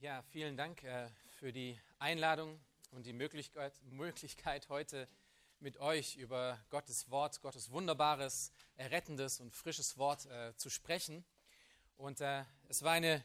[0.00, 1.08] Ja, vielen Dank äh,
[1.40, 2.60] für die Einladung
[2.92, 5.08] und die Möglichkeit, Möglichkeit, heute
[5.58, 11.24] mit euch über Gottes Wort, Gottes wunderbares, errettendes und frisches Wort äh, zu sprechen.
[11.96, 13.24] Und äh, es war eine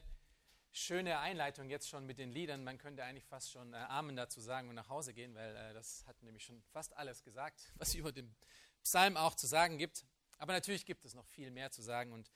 [0.72, 2.64] schöne Einleitung jetzt schon mit den Liedern.
[2.64, 5.74] Man könnte eigentlich fast schon äh, Amen dazu sagen und nach Hause gehen, weil äh,
[5.74, 8.34] das hat nämlich schon fast alles gesagt, was über den
[8.82, 10.04] Psalm auch zu sagen gibt.
[10.38, 12.32] Aber natürlich gibt es noch viel mehr zu sagen und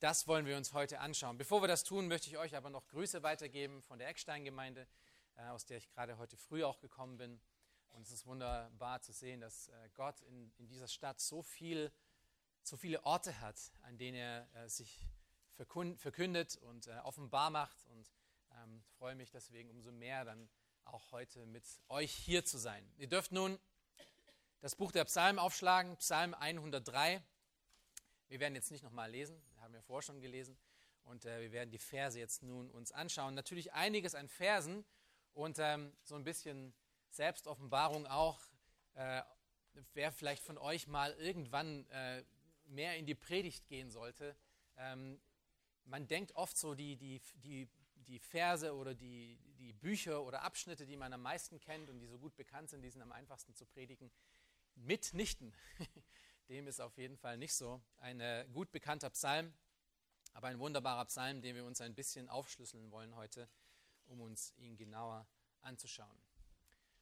[0.00, 1.36] das wollen wir uns heute anschauen.
[1.36, 4.86] Bevor wir das tun, möchte ich euch aber noch Grüße weitergeben von der Eckstein-Gemeinde,
[5.36, 7.40] äh, aus der ich gerade heute früh auch gekommen bin.
[7.90, 11.92] Und es ist wunderbar zu sehen, dass äh, Gott in, in dieser Stadt so, viel,
[12.62, 15.06] so viele Orte hat, an denen er äh, sich
[15.56, 17.84] verkündet und offenbar macht.
[17.88, 18.10] Und
[18.62, 20.48] ähm, freue mich deswegen umso mehr, dann
[20.84, 22.90] auch heute mit euch hier zu sein.
[22.96, 23.58] Ihr dürft nun
[24.62, 27.22] das Buch der Psalmen aufschlagen, Psalm 103.
[28.28, 29.38] Wir werden jetzt nicht nochmal lesen,
[29.70, 30.58] haben wir vorher schon gelesen.
[31.04, 33.34] Und äh, wir werden die Verse jetzt nun uns anschauen.
[33.34, 34.84] Natürlich einiges an Versen
[35.32, 36.74] und ähm, so ein bisschen
[37.10, 38.40] Selbstoffenbarung auch.
[38.94, 39.22] Äh,
[39.94, 42.24] wer vielleicht von euch mal irgendwann äh,
[42.66, 44.36] mehr in die Predigt gehen sollte.
[44.76, 45.20] Ähm,
[45.84, 50.84] man denkt oft so, die, die, die, die Verse oder die, die Bücher oder Abschnitte,
[50.84, 53.54] die man am meisten kennt und die so gut bekannt sind, die sind am einfachsten
[53.54, 54.10] zu predigen.
[54.74, 55.54] Mitnichten.
[56.50, 57.80] Dem ist auf jeden Fall nicht so.
[57.98, 59.54] Ein äh, gut bekannter Psalm,
[60.32, 63.48] aber ein wunderbarer Psalm, den wir uns ein bisschen aufschlüsseln wollen heute,
[64.06, 65.28] um uns ihn genauer
[65.62, 66.20] anzuschauen.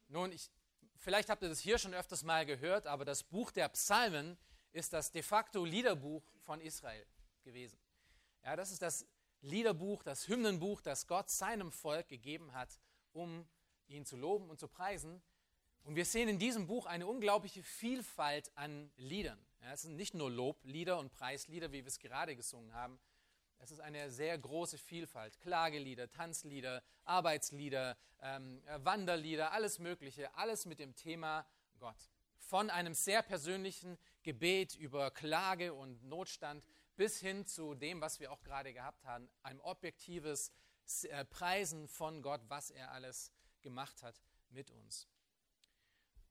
[0.07, 0.51] Nun, ich,
[0.97, 4.37] vielleicht habt ihr das hier schon öfters mal gehört, aber das Buch der Psalmen
[4.71, 7.07] ist das de facto Liederbuch von Israel
[7.41, 7.79] gewesen.
[8.43, 9.07] Ja, das ist das
[9.41, 12.79] Liederbuch, das Hymnenbuch, das Gott seinem Volk gegeben hat,
[13.13, 13.49] um
[13.87, 15.23] ihn zu loben und zu preisen.
[15.83, 19.39] Und wir sehen in diesem Buch eine unglaubliche Vielfalt an Liedern.
[19.61, 22.99] Ja, es sind nicht nur Loblieder und Preislieder, wie wir es gerade gesungen haben.
[23.59, 25.37] Es ist eine sehr große Vielfalt.
[25.39, 30.33] Klagelieder, Tanzlieder, Arbeitslieder, ähm, Wanderlieder, alles Mögliche.
[30.35, 31.45] Alles mit dem Thema
[31.77, 32.09] Gott.
[32.37, 38.31] Von einem sehr persönlichen Gebet über Klage und Notstand bis hin zu dem, was wir
[38.31, 40.51] auch gerade gehabt haben, ein objektives
[41.03, 43.31] äh, Preisen von Gott, was er alles
[43.61, 45.07] gemacht hat mit uns.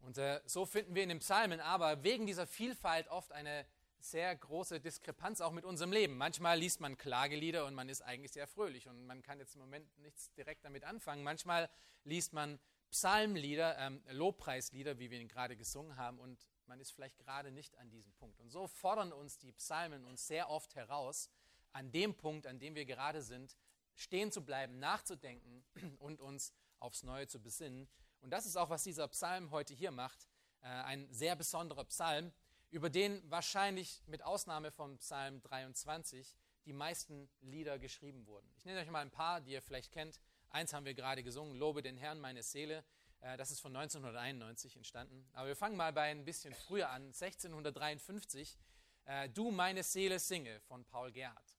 [0.00, 3.66] Und äh, so finden wir in den Psalmen aber wegen dieser Vielfalt oft eine
[4.00, 6.16] sehr große Diskrepanz auch mit unserem Leben.
[6.16, 9.60] Manchmal liest man Klagelieder und man ist eigentlich sehr fröhlich und man kann jetzt im
[9.60, 11.22] Moment nichts direkt damit anfangen.
[11.22, 11.68] Manchmal
[12.04, 12.58] liest man
[12.90, 17.76] Psalmlieder, ähm, Lobpreislieder, wie wir ihn gerade gesungen haben und man ist vielleicht gerade nicht
[17.78, 18.40] an diesem Punkt.
[18.40, 21.28] Und so fordern uns die Psalmen uns sehr oft heraus,
[21.72, 23.56] an dem Punkt, an dem wir gerade sind,
[23.94, 25.64] stehen zu bleiben, nachzudenken
[25.98, 27.88] und uns aufs Neue zu besinnen
[28.20, 30.28] und das ist auch, was dieser Psalm heute hier macht.
[30.60, 32.32] Äh, ein sehr besonderer Psalm,
[32.70, 36.36] über den wahrscheinlich mit Ausnahme von Psalm 23
[36.66, 38.50] die meisten Lieder geschrieben wurden.
[38.56, 40.20] Ich nenne euch mal ein paar, die ihr vielleicht kennt.
[40.50, 42.84] Eins haben wir gerade gesungen, Lobe den Herrn, meine Seele.
[43.20, 45.26] Äh, das ist von 1991 entstanden.
[45.32, 48.58] Aber wir fangen mal bei ein bisschen früher an, 1653.
[49.04, 51.56] Äh, du, meine Seele, singe von Paul Gerhardt.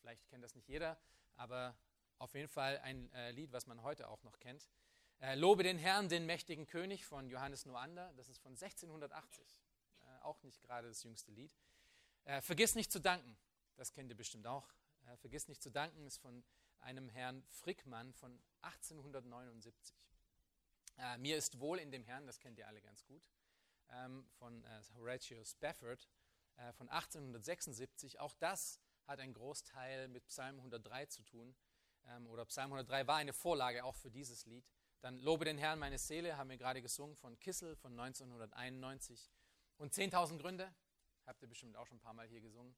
[0.00, 0.98] Vielleicht kennt das nicht jeder,
[1.34, 1.76] aber
[2.18, 4.68] auf jeden Fall ein Lied, was man heute auch noch kennt.
[5.20, 8.12] Äh, Lobe den Herrn, den mächtigen König von Johannes Noander.
[8.16, 9.62] Das ist von 1680.
[10.00, 11.52] Äh, auch nicht gerade das jüngste Lied.
[12.24, 13.36] Äh, Vergiss nicht zu danken.
[13.76, 14.68] Das kennt ihr bestimmt auch.
[15.06, 16.44] Äh, Vergiss nicht zu danken ist von
[16.80, 19.96] einem Herrn Frickmann von 1879.
[20.98, 23.28] Äh, Mir ist wohl in dem Herrn, das kennt ihr alle ganz gut.
[23.90, 24.64] Ähm, von
[24.96, 26.08] Horatio Spafford
[26.76, 28.20] von 1876.
[28.20, 31.54] Auch das hat einen Großteil mit Psalm 103 zu tun.
[32.06, 34.64] Ähm, oder Psalm 103 war eine Vorlage auch für dieses Lied.
[35.04, 39.30] Dann Lobe den Herrn, meine Seele, haben wir gerade gesungen von Kissel von 1991.
[39.76, 40.74] Und 10.000 Gründe,
[41.26, 42.74] habt ihr bestimmt auch schon ein paar Mal hier gesungen,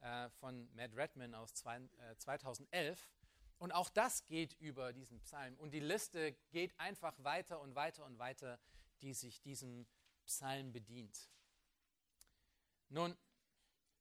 [0.00, 3.00] äh, von Matt Redman aus 2011.
[3.00, 3.06] Äh,
[3.58, 5.56] und auch das geht über diesen Psalm.
[5.58, 8.58] Und die Liste geht einfach weiter und weiter und weiter,
[9.00, 9.86] die sich diesem
[10.26, 11.30] Psalm bedient.
[12.88, 13.16] Nun,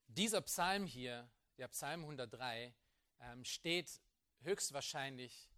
[0.08, 2.74] dieser Psalm hier, der Psalm 103,
[3.20, 4.02] ähm, steht
[4.42, 5.52] höchstwahrscheinlich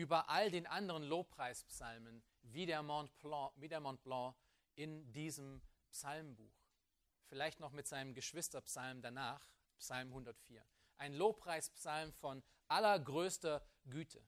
[0.00, 4.34] über all den anderen Lobpreispsalmen wie der Mont Blanc, wie der Mont Blanc
[4.74, 5.60] in diesem
[5.90, 6.56] Psalmbuch.
[7.26, 9.46] Vielleicht noch mit seinem Geschwisterpsalm danach,
[9.78, 10.64] Psalm 104.
[10.96, 14.26] Ein Lobpreispsalm von allergrößter Güte.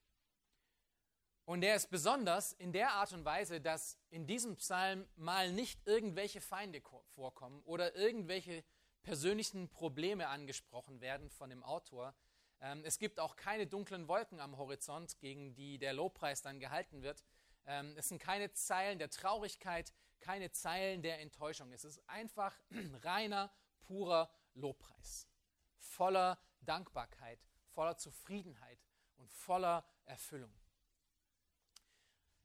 [1.47, 5.81] Und der ist besonders in der Art und Weise, dass in diesem Psalm mal nicht
[5.87, 6.83] irgendwelche Feinde
[7.15, 8.63] vorkommen oder irgendwelche
[9.03, 12.15] persönlichen Probleme angesprochen werden von dem Autor,
[12.85, 17.25] es gibt auch keine dunklen Wolken am Horizont, gegen die der Lobpreis dann gehalten wird.
[17.67, 21.73] Ähm, es sind keine Zeilen der Traurigkeit, keine Zeilen der Enttäuschung.
[21.73, 22.57] Es ist einfach
[23.03, 25.27] reiner, purer Lobpreis.
[25.79, 27.41] Voller Dankbarkeit,
[27.73, 28.79] voller Zufriedenheit
[29.17, 30.55] und voller Erfüllung.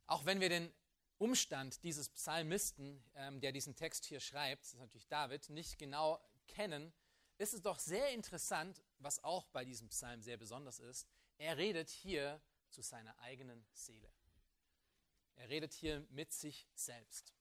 [0.07, 0.73] Auch wenn wir den
[1.19, 6.19] Umstand dieses Psalmisten, ähm, der diesen Text hier schreibt, das ist natürlich David, nicht genau
[6.47, 6.93] kennen,
[7.37, 11.07] ist es doch sehr interessant, was auch bei diesem Psalm sehr besonders ist.
[11.37, 14.11] Er redet hier zu seiner eigenen Seele.
[15.35, 17.33] Er redet hier mit sich selbst.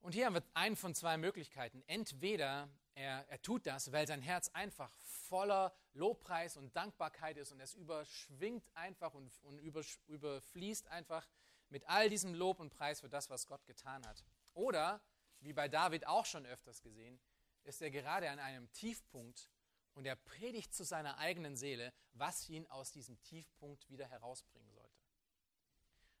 [0.00, 1.82] Und hier haben wir einen von zwei Möglichkeiten.
[1.86, 7.60] Entweder er, er tut das, weil sein Herz einfach voller Lobpreis und Dankbarkeit ist und
[7.60, 11.26] es überschwingt einfach und, und überfließt einfach
[11.70, 14.24] mit all diesem Lob und Preis für das, was Gott getan hat.
[14.52, 15.00] Oder,
[15.40, 17.18] wie bei David auch schon öfters gesehen,
[17.62, 19.50] ist er gerade an einem Tiefpunkt
[19.94, 25.02] und er predigt zu seiner eigenen Seele, was ihn aus diesem Tiefpunkt wieder herausbringen sollte.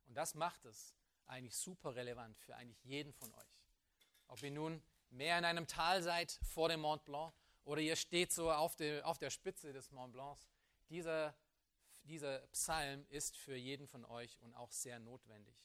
[0.06, 0.94] Und das macht es
[1.26, 3.62] eigentlich super relevant für eigentlich jeden von euch.
[4.28, 7.34] Ob ihr nun mehr in einem Tal seid vor dem Mont Blanc
[7.64, 10.46] oder ihr steht so auf, der, auf der Spitze des Mont Blancs,
[10.88, 11.34] dieser,
[12.02, 15.56] dieser Psalm ist für jeden von euch und auch sehr notwendig.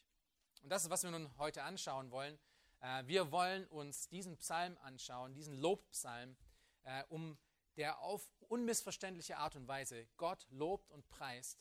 [0.61, 2.39] Und das ist, was wir nun heute anschauen wollen.
[2.81, 6.35] Äh, wir wollen uns diesen Psalm anschauen, diesen Lobpsalm,
[6.83, 7.37] äh, um
[7.77, 11.59] der auf unmissverständliche Art und Weise Gott lobt und preist.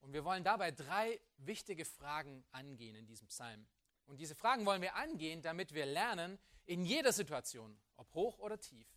[0.00, 3.66] Und wir wollen dabei drei wichtige Fragen angehen in diesem Psalm.
[4.06, 8.60] Und diese Fragen wollen wir angehen, damit wir lernen, in jeder Situation, ob hoch oder
[8.60, 8.88] tief,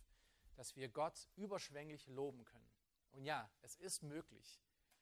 [0.54, 2.70] dass wir Gott überschwänglich loben können.
[3.12, 4.60] Und ja, es ist möglich,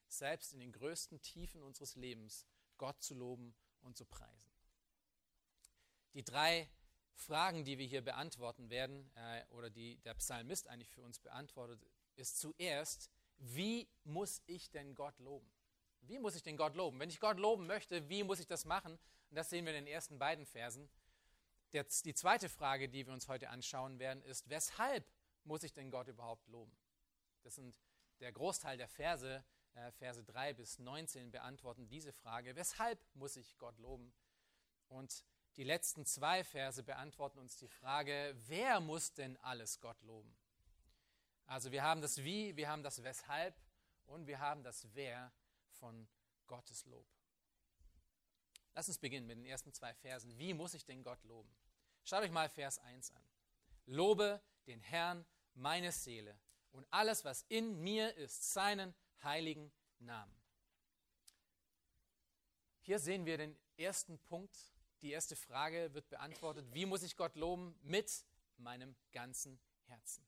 [0.08, 2.46] selbst in den größten Tiefen unseres Lebens
[2.78, 4.52] Gott zu loben und zu preisen.
[6.14, 6.70] Die drei
[7.16, 11.84] Fragen, die wir hier beantworten werden, äh, oder die der Psalmist eigentlich für uns beantwortet,
[12.14, 15.50] ist zuerst, wie muss ich denn Gott loben?
[16.02, 17.00] Wie muss ich denn Gott loben?
[17.00, 18.92] Wenn ich Gott loben möchte, wie muss ich das machen?
[18.92, 20.88] Und das sehen wir in den ersten beiden Versen.
[21.70, 25.04] Jetzt die zweite Frage, die wir uns heute anschauen werden, ist, weshalb
[25.44, 26.76] muss ich denn Gott überhaupt loben?
[27.42, 27.74] Das sind
[28.20, 33.58] der Großteil der Verse, äh, Verse 3 bis 19 beantworten diese Frage, weshalb muss ich
[33.58, 34.12] Gott loben?
[34.88, 35.24] Und
[35.56, 40.36] die letzten zwei Verse beantworten uns die Frage, wer muss denn alles Gott loben?
[41.46, 43.54] Also wir haben das Wie, wir haben das Weshalb
[44.06, 45.32] und wir haben das Wer
[45.70, 46.08] von
[46.46, 47.06] Gottes Lob.
[48.74, 50.36] Lass uns beginnen mit den ersten zwei Versen.
[50.38, 51.56] Wie muss ich denn Gott loben?
[52.04, 53.24] Schaut euch mal Vers 1 an.
[53.86, 55.24] Lobe den Herrn
[55.54, 56.38] meine Seele
[56.72, 60.36] und alles, was in mir ist, seinen heiligen Namen.
[62.82, 64.56] Hier sehen wir den ersten Punkt.
[65.02, 66.66] Die erste Frage wird beantwortet.
[66.72, 67.78] Wie muss ich Gott loben?
[67.82, 68.24] Mit
[68.56, 70.26] meinem ganzen Herzen.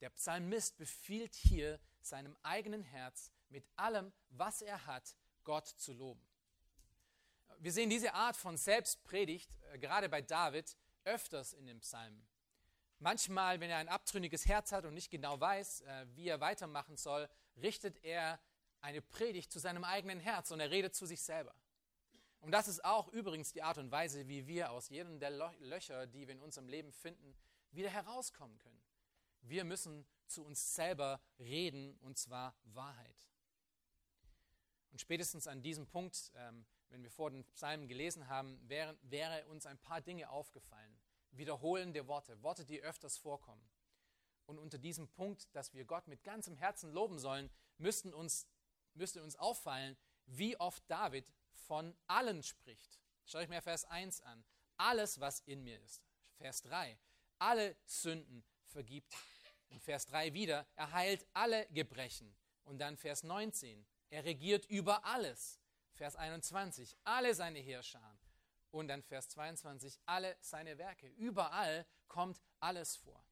[0.00, 6.24] Der Psalmist befiehlt hier seinem eigenen Herz mit allem, was er hat, Gott zu loben.
[7.58, 12.26] Wir sehen diese Art von Selbstpredigt, äh, gerade bei David, öfters in den Psalmen.
[12.98, 16.96] Manchmal, wenn er ein abtrünniges Herz hat und nicht genau weiß, äh, wie er weitermachen
[16.96, 18.40] soll, richtet er
[18.80, 21.54] eine Predigt zu seinem eigenen Herz und er redet zu sich selber.
[22.42, 25.30] Und das ist auch übrigens die Art und Weise, wie wir aus jedem der
[25.60, 27.36] Löcher, die wir in unserem Leben finden,
[27.70, 28.82] wieder herauskommen können.
[29.42, 33.28] Wir müssen zu uns selber reden und zwar Wahrheit.
[34.90, 39.46] Und spätestens an diesem Punkt, ähm, wenn wir vor den Psalmen gelesen haben, wäre, wäre
[39.46, 41.00] uns ein paar Dinge aufgefallen.
[41.30, 43.66] Wiederholende Worte, Worte, die öfters vorkommen.
[44.46, 48.48] Und unter diesem Punkt, dass wir Gott mit ganzem Herzen loben sollen, müssten uns,
[48.94, 49.96] müsste uns auffallen,
[50.26, 53.00] wie oft David von allen spricht.
[53.24, 54.44] Schaut euch mir Vers 1 an.
[54.76, 56.02] Alles, was in mir ist.
[56.36, 56.98] Vers 3.
[57.38, 59.14] Alle Sünden vergibt.
[59.68, 60.66] Und Vers 3 wieder.
[60.76, 62.34] Er heilt alle Gebrechen.
[62.64, 63.86] Und dann Vers 19.
[64.10, 65.60] Er regiert über alles.
[65.94, 68.18] Vers 21, alle seine Heerscharen.
[68.70, 71.06] Und dann Vers 22, alle seine Werke.
[71.08, 73.24] Überall kommt alles vor.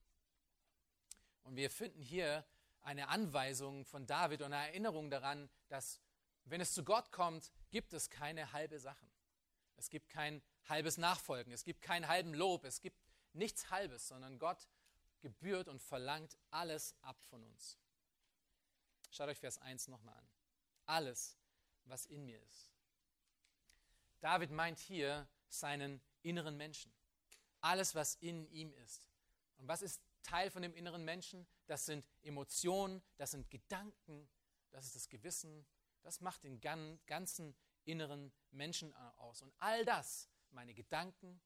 [1.43, 2.47] Und wir finden hier
[2.83, 6.01] eine Anweisung von David und eine Erinnerung daran, dass
[6.45, 9.11] wenn es zu Gott kommt, gibt es keine halbe Sachen.
[9.77, 13.01] Es gibt kein halbes Nachfolgen, es gibt keinen halben Lob, es gibt
[13.33, 14.69] nichts Halbes, sondern Gott
[15.21, 17.79] gebührt und verlangt alles ab von uns.
[19.11, 20.31] Schaut euch Vers 1 nochmal an
[20.91, 21.39] alles,
[21.85, 22.73] was in mir ist.
[24.21, 26.93] David meint hier seinen inneren Menschen.
[27.61, 29.09] Alles, was in ihm ist.
[29.59, 31.47] Und was ist Teil von dem inneren Menschen?
[31.67, 34.29] Das sind Emotionen, das sind Gedanken,
[34.71, 35.65] das ist das Gewissen.
[36.03, 37.55] Das macht den ganzen
[37.85, 39.43] inneren Menschen aus.
[39.43, 41.41] Und all das, meine Gedanken,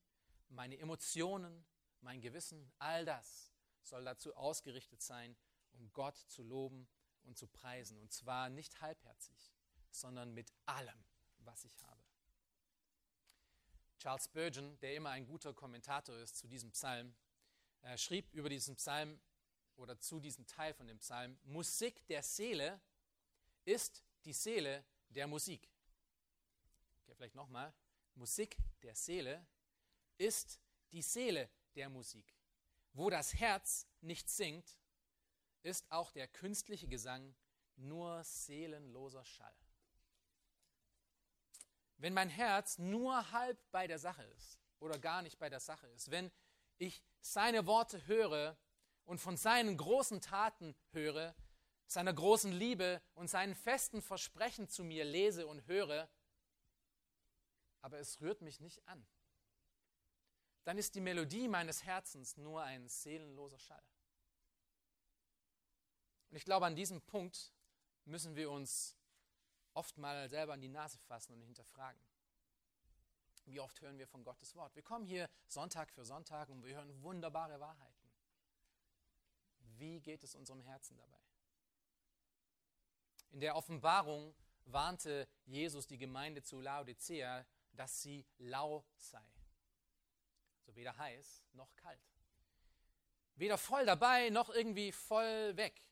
[0.49, 1.65] meine Emotionen,
[2.01, 5.37] mein Gewissen, all das soll dazu ausgerichtet sein,
[5.73, 6.89] um Gott zu loben
[7.23, 7.99] und zu preisen.
[7.99, 9.53] Und zwar nicht halbherzig,
[9.91, 11.05] sondern mit allem,
[11.39, 12.03] was ich habe.
[13.99, 17.15] Charles Spurgeon, der immer ein guter Kommentator ist zu diesem Psalm,
[17.83, 19.21] äh, schrieb über diesen Psalm
[19.77, 22.81] oder zu diesem Teil von dem Psalm, Musik der Seele
[23.65, 25.71] ist die Seele der Musik.
[27.03, 27.73] Okay, vielleicht nochmal.
[28.15, 29.47] Musik der Seele
[30.19, 30.61] ist
[30.93, 32.35] die Seele der Musik.
[32.93, 34.79] Wo das Herz nicht singt,
[35.63, 37.35] ist auch der künstliche Gesang
[37.77, 39.57] nur seelenloser Schall.
[41.97, 45.87] Wenn mein Herz nur halb bei der Sache ist oder gar nicht bei der Sache
[45.89, 46.31] ist, wenn
[46.79, 48.57] ich seine Worte höre
[49.05, 51.35] und von seinen großen Taten höre,
[51.87, 56.09] seiner großen Liebe und seinen festen Versprechen zu mir lese und höre,
[57.83, 59.07] aber es rührt mich nicht an,
[60.65, 63.85] dann ist die Melodie meines Herzens nur ein seelenloser Schall.
[66.31, 67.53] Und ich glaube, an diesem Punkt
[68.07, 68.97] müssen wir uns
[69.75, 72.01] oft mal selber an die Nase fassen und hinterfragen.
[73.45, 74.75] Wie oft hören wir von Gottes Wort?
[74.75, 78.11] Wir kommen hier Sonntag für Sonntag und wir hören wunderbare Wahrheiten.
[79.77, 81.24] Wie geht es unserem Herzen dabei?
[83.35, 84.33] In der Offenbarung
[84.67, 89.27] warnte Jesus die Gemeinde zu Laodicea, dass sie lau sei.
[90.61, 91.99] Also weder heiß noch kalt.
[93.35, 95.83] Weder voll dabei noch irgendwie voll weg.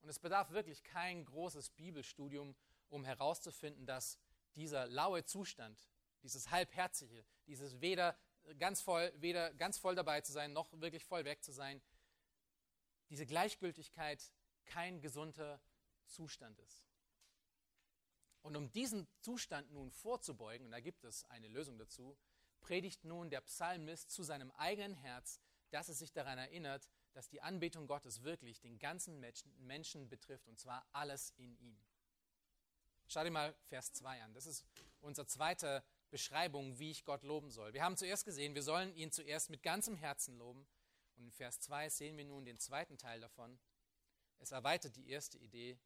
[0.00, 2.56] Und es bedarf wirklich kein großes Bibelstudium,
[2.88, 4.18] um herauszufinden, dass
[4.54, 5.78] dieser laue Zustand,
[6.22, 8.16] dieses halbherzige, dieses weder
[8.58, 11.82] ganz voll, weder ganz voll dabei zu sein, noch wirklich voll weg zu sein,
[13.10, 14.32] diese Gleichgültigkeit
[14.64, 15.60] kein gesunder
[16.06, 16.84] Zustand ist.
[18.42, 22.16] Und um diesen Zustand nun vorzubeugen, und da gibt es eine Lösung dazu,
[22.60, 27.42] predigt nun der Psalmist zu seinem eigenen Herz, dass es sich daran erinnert, dass die
[27.42, 29.20] Anbetung Gottes wirklich den ganzen
[29.58, 31.78] Menschen betrifft, und zwar alles in ihm.
[33.08, 34.34] Schau dir mal Vers 2 an.
[34.34, 34.64] Das ist
[35.00, 37.72] unsere zweite Beschreibung, wie ich Gott loben soll.
[37.72, 40.66] Wir haben zuerst gesehen, wir sollen ihn zuerst mit ganzem Herzen loben.
[41.16, 43.58] Und in Vers 2 sehen wir nun den zweiten Teil davon.
[44.38, 45.78] Es erweitert die erste Idee.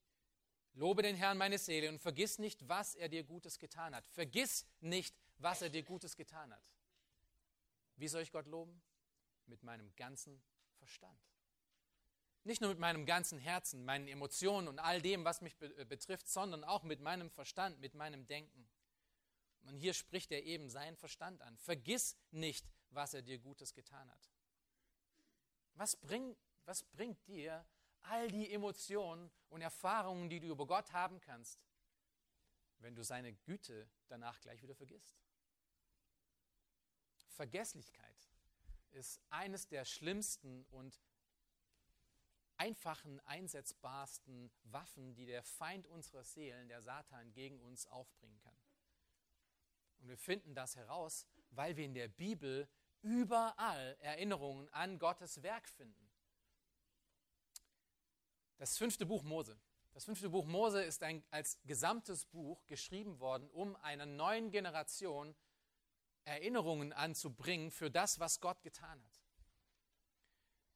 [0.75, 4.07] Lobe den Herrn meine Seele und vergiss nicht, was er dir Gutes getan hat.
[4.09, 6.63] Vergiss nicht, was er dir Gutes getan hat.
[7.97, 8.81] Wie soll ich Gott loben?
[9.47, 10.41] Mit meinem ganzen
[10.79, 11.21] Verstand.
[12.45, 16.29] Nicht nur mit meinem ganzen Herzen, meinen Emotionen und all dem, was mich äh, betrifft,
[16.29, 18.69] sondern auch mit meinem Verstand, mit meinem Denken.
[19.65, 21.59] Und hier spricht er eben seinen Verstand an.
[21.59, 24.31] Vergiss nicht, was er dir Gutes getan hat.
[25.75, 27.67] Was, bring, was bringt dir
[28.03, 31.65] all die Emotionen und Erfahrungen, die du über Gott haben kannst,
[32.79, 35.17] wenn du seine Güte danach gleich wieder vergisst?
[37.29, 38.29] Vergesslichkeit
[38.91, 41.01] ist eines der schlimmsten und
[42.57, 48.57] einfachen, einsetzbarsten Waffen, die der Feind unserer Seelen, der Satan, gegen uns aufbringen kann.
[50.01, 52.69] Und wir finden das heraus, weil wir in der Bibel
[53.01, 56.10] überall Erinnerungen an Gottes Werk finden.
[58.61, 59.59] Das fünfte Buch Mose.
[59.95, 65.35] Das fünfte Buch Mose ist ein, als gesamtes Buch geschrieben worden, um einer neuen Generation
[66.27, 69.23] Erinnerungen anzubringen für das, was Gott getan hat.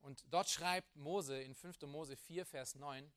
[0.00, 1.82] Und dort schreibt Mose in 5.
[1.82, 3.12] Mose 4, Vers 9,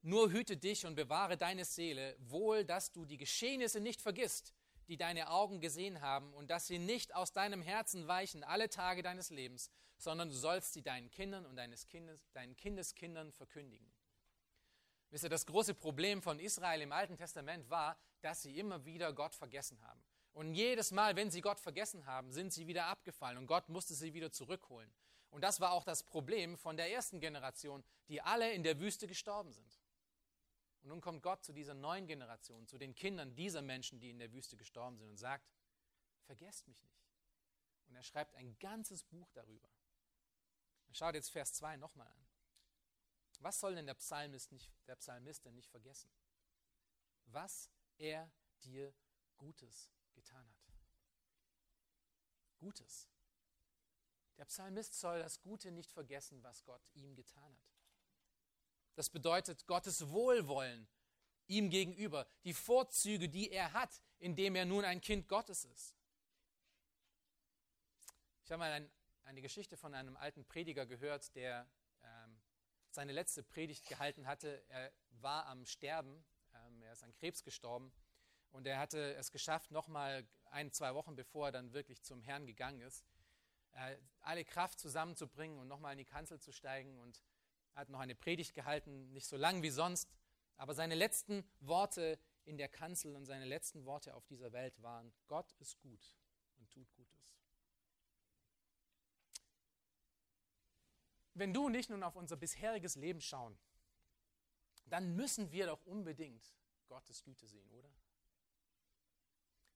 [0.00, 4.54] nur hüte dich und bewahre deine Seele, wohl, dass du die Geschehnisse nicht vergisst,
[4.88, 9.02] die deine Augen gesehen haben, und dass sie nicht aus deinem Herzen weichen alle Tage
[9.02, 9.70] deines Lebens,
[10.02, 13.88] sondern du sollst sie deinen Kindern und deines Kindes, deinen Kindeskindern verkündigen.
[15.10, 19.12] Wisst ihr, das große Problem von Israel im Alten Testament war, dass sie immer wieder
[19.12, 20.02] Gott vergessen haben.
[20.32, 23.94] Und jedes Mal, wenn sie Gott vergessen haben, sind sie wieder abgefallen und Gott musste
[23.94, 24.92] sie wieder zurückholen.
[25.30, 29.06] Und das war auch das Problem von der ersten Generation, die alle in der Wüste
[29.06, 29.80] gestorben sind.
[30.82, 34.18] Und nun kommt Gott zu dieser neuen Generation, zu den Kindern dieser Menschen, die in
[34.18, 35.48] der Wüste gestorben sind und sagt,
[36.24, 37.06] vergesst mich nicht.
[37.86, 39.68] Und er schreibt ein ganzes Buch darüber.
[40.92, 42.26] Schaut jetzt Vers 2 nochmal an.
[43.40, 46.10] Was soll denn der Psalmist, nicht, der Psalmist denn nicht vergessen?
[47.26, 48.30] Was er
[48.62, 48.94] dir
[49.38, 50.72] Gutes getan hat.
[52.58, 53.08] Gutes.
[54.38, 57.82] Der Psalmist soll das Gute nicht vergessen, was Gott ihm getan hat.
[58.94, 60.88] Das bedeutet Gottes Wohlwollen
[61.48, 65.96] ihm gegenüber, die Vorzüge, die er hat, indem er nun ein Kind Gottes ist.
[68.44, 68.90] Ich habe mal ein,
[69.24, 71.68] eine Geschichte von einem alten Prediger gehört, der
[72.02, 72.40] ähm,
[72.90, 74.62] seine letzte Predigt gehalten hatte.
[74.68, 76.24] Er war am Sterben,
[76.54, 77.92] ähm, er ist an Krebs gestorben
[78.50, 82.46] und er hatte es geschafft, nochmal ein, zwei Wochen bevor er dann wirklich zum Herrn
[82.46, 83.04] gegangen ist,
[83.72, 86.98] äh, alle Kraft zusammenzubringen und nochmal in die Kanzel zu steigen.
[86.98, 87.22] Und
[87.74, 90.10] er hat noch eine Predigt gehalten, nicht so lang wie sonst,
[90.56, 95.12] aber seine letzten Worte in der Kanzel und seine letzten Worte auf dieser Welt waren,
[95.26, 96.14] Gott ist gut
[96.58, 97.32] und tut Gutes.
[101.34, 103.58] Wenn du und ich nun auf unser bisheriges Leben schauen,
[104.86, 106.54] dann müssen wir doch unbedingt
[106.86, 107.90] Gottes Güte sehen, oder?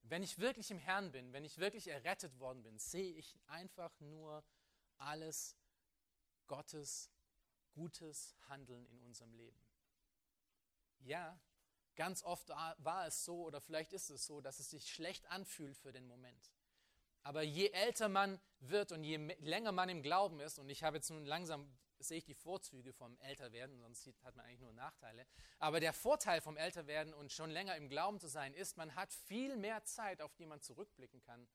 [0.03, 3.99] Wenn ich wirklich im Herrn bin, wenn ich wirklich errettet worden bin, sehe ich einfach
[4.01, 4.45] nur
[4.99, 5.57] alles
[6.47, 7.11] Gottes
[7.73, 9.61] gutes Handeln in unserem Leben.
[11.01, 11.39] Ja,
[11.97, 15.77] ganz oft war es so oder vielleicht ist es so, dass es sich schlecht anfühlt
[15.77, 16.53] für den Moment.
[17.27, 20.99] Aber je älter man wird und je länger man im Glauben ist, und ich habe
[20.99, 21.69] jetzt nun langsam,
[21.99, 25.27] sehe ich die Vorzüge vom Älterwerden, sonst hat man eigentlich nur Nachteile.
[25.59, 29.13] Aber der Vorteil vom Älterwerden und schon länger im Glauben zu sein, ist, man hat
[29.13, 31.49] viel mehr Zeit, auf die man zurückblicken kann.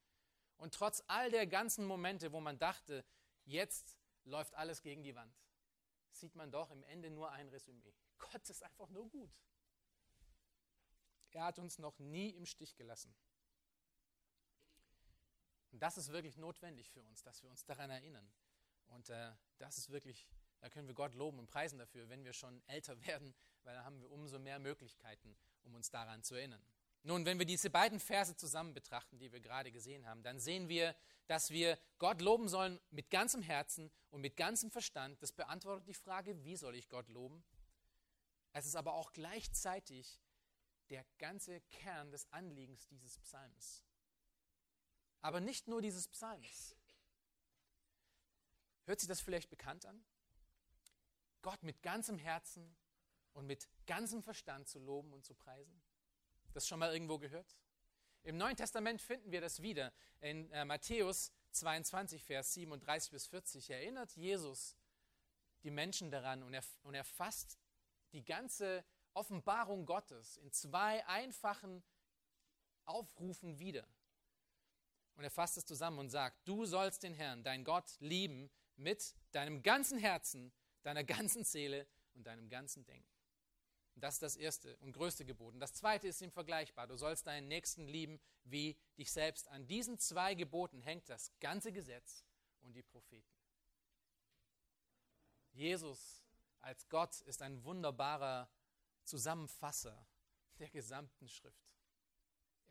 [0.58, 3.06] Und trotz all der ganzen Momente, wo man dachte,
[3.46, 5.34] jetzt läuft alles gegen die Wand,
[6.10, 7.94] sieht man doch im Ende nur ein Resümee.
[8.18, 9.32] Gott ist einfach nur gut.
[11.30, 13.16] Er hat uns noch nie im Stich gelassen.
[15.72, 18.32] Und das ist wirklich notwendig für uns, dass wir uns daran erinnern.
[18.88, 20.28] Und äh, das ist wirklich,
[20.60, 23.86] da können wir Gott loben und preisen dafür, wenn wir schon älter werden, weil dann
[23.86, 26.64] haben wir umso mehr Möglichkeiten, um uns daran zu erinnern.
[27.04, 30.70] Nun, wenn wir diese beiden Verse zusammen betrachten, die wir gerade gesehen haben, dann sehen
[30.70, 35.22] wir, dass wir Gott loben sollen mit ganzem Herzen und mit ganzem Verstand.
[35.24, 37.44] Das beantwortet die Frage, wie soll ich Gott loben?
[38.54, 40.22] Es ist aber auch gleichzeitig
[40.90, 43.84] der ganze Kern des Anliegens dieses Psalms.
[45.22, 46.76] Aber nicht nur dieses Psalms.
[48.86, 50.04] Hört sich das vielleicht bekannt an?
[51.42, 52.76] Gott mit ganzem Herzen
[53.34, 55.82] und mit ganzem Verstand zu loben und zu preisen?
[56.54, 57.56] Das schon mal irgendwo gehört?
[58.24, 59.94] Im Neuen Testament finden wir das wieder.
[60.20, 64.76] In äh, Matthäus 22, Vers 37 bis 40 erinnert Jesus
[65.64, 67.58] die Menschen daran und er, und er fasst
[68.14, 71.84] die ganze Offenbarung Gottes in zwei einfachen
[72.86, 73.88] Aufrufen wieder.
[75.22, 79.14] Und er fasst es zusammen und sagt, du sollst den Herrn, dein Gott, lieben mit
[79.34, 80.52] deinem ganzen Herzen,
[80.82, 81.86] deiner ganzen Seele
[82.16, 83.08] und deinem ganzen Denken.
[83.94, 85.54] Das ist das erste und größte Gebot.
[85.54, 86.88] Und das zweite ist ihm vergleichbar.
[86.88, 89.48] Du sollst deinen Nächsten lieben wie dich selbst.
[89.50, 92.26] An diesen zwei Geboten hängt das ganze Gesetz
[92.62, 93.38] und die Propheten.
[95.52, 96.24] Jesus
[96.62, 98.50] als Gott ist ein wunderbarer
[99.04, 100.04] Zusammenfasser
[100.58, 101.71] der gesamten Schrift.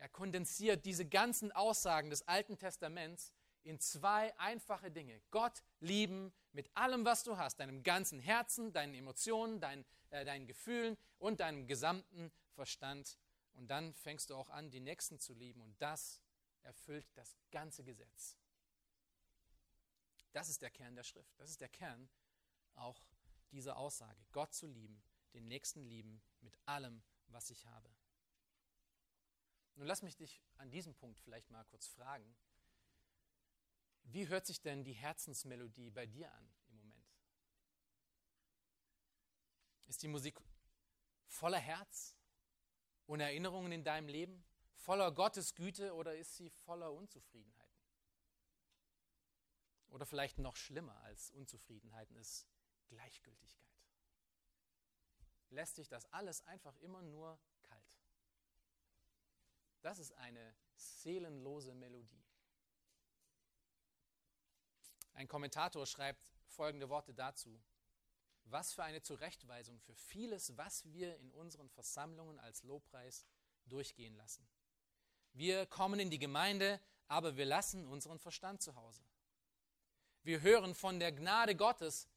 [0.01, 5.21] Er kondensiert diese ganzen Aussagen des Alten Testaments in zwei einfache Dinge.
[5.29, 10.47] Gott lieben mit allem, was du hast, deinem ganzen Herzen, deinen Emotionen, dein, äh, deinen
[10.47, 13.19] Gefühlen und deinem gesamten Verstand.
[13.53, 15.61] Und dann fängst du auch an, die Nächsten zu lieben.
[15.61, 16.19] Und das
[16.63, 18.35] erfüllt das ganze Gesetz.
[20.31, 21.37] Das ist der Kern der Schrift.
[21.37, 22.09] Das ist der Kern
[22.73, 23.05] auch
[23.51, 24.25] dieser Aussage.
[24.31, 25.03] Gott zu lieben,
[25.35, 27.91] den Nächsten lieben mit allem, was ich habe.
[29.75, 32.35] Nun lass mich dich an diesem Punkt vielleicht mal kurz fragen.
[34.03, 37.05] Wie hört sich denn die Herzensmelodie bei dir an im Moment?
[39.87, 40.39] Ist die Musik
[41.27, 42.15] voller Herz
[43.05, 44.43] und Erinnerungen in deinem Leben,
[44.75, 47.61] voller Gottes Güte oder ist sie voller Unzufriedenheiten?
[49.89, 52.47] Oder vielleicht noch schlimmer als Unzufriedenheiten ist
[52.87, 53.67] Gleichgültigkeit.
[55.49, 57.39] Lässt sich das alles einfach immer nur
[59.81, 62.23] das ist eine seelenlose Melodie.
[65.13, 67.61] Ein Kommentator schreibt folgende Worte dazu.
[68.45, 73.25] Was für eine Zurechtweisung für vieles, was wir in unseren Versammlungen als Lobpreis
[73.65, 74.47] durchgehen lassen.
[75.33, 79.03] Wir kommen in die Gemeinde, aber wir lassen unseren Verstand zu Hause.
[80.23, 82.09] Wir hören von der Gnade Gottes,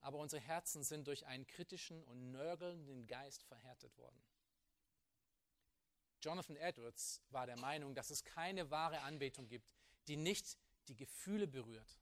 [0.00, 4.22] aber unsere Herzen sind durch einen kritischen und nörgelnden Geist verhärtet worden.
[6.24, 9.74] Jonathan Edwards war der Meinung, dass es keine wahre Anbetung gibt,
[10.08, 10.58] die nicht
[10.88, 12.00] die Gefühle berührt.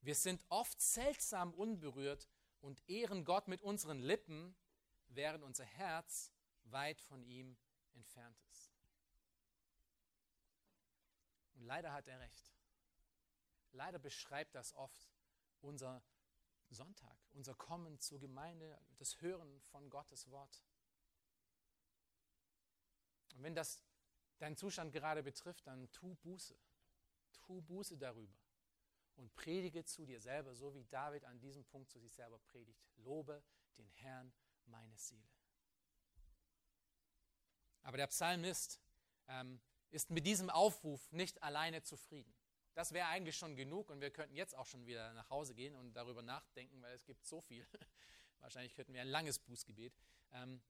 [0.00, 2.28] Wir sind oft seltsam unberührt
[2.60, 4.54] und ehren Gott mit unseren Lippen,
[5.08, 6.32] während unser Herz
[6.64, 7.56] weit von ihm
[7.94, 8.72] entfernt ist.
[11.54, 12.52] Und leider hat er recht.
[13.72, 15.10] Leider beschreibt das oft
[15.60, 16.00] unser
[16.70, 20.62] Sonntag, unser Kommen zur Gemeinde, das Hören von Gottes Wort.
[23.38, 23.84] Und wenn das
[24.38, 26.58] deinen Zustand gerade betrifft, dann tu Buße.
[27.32, 28.36] Tu Buße darüber.
[29.14, 32.84] Und predige zu dir selber, so wie David an diesem Punkt zu sich selber predigt.
[32.96, 33.40] Lobe
[33.78, 34.32] den Herrn
[34.66, 35.28] meine Seele.
[37.82, 38.80] Aber der Psalmist
[39.28, 42.34] ähm, ist mit diesem Aufruf nicht alleine zufrieden.
[42.74, 45.76] Das wäre eigentlich schon genug und wir könnten jetzt auch schon wieder nach Hause gehen
[45.76, 47.66] und darüber nachdenken, weil es gibt so viel.
[48.40, 49.96] Wahrscheinlich könnten wir ein langes Bußgebet.
[50.32, 50.60] Ähm,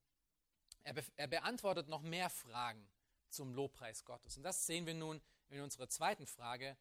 [0.88, 2.88] er, be er beantwortet noch mehr Fragen
[3.28, 4.36] zum Lobpreis Gottes.
[4.36, 5.20] Und das sehen wir nun
[5.50, 6.76] in unserer zweiten Frage.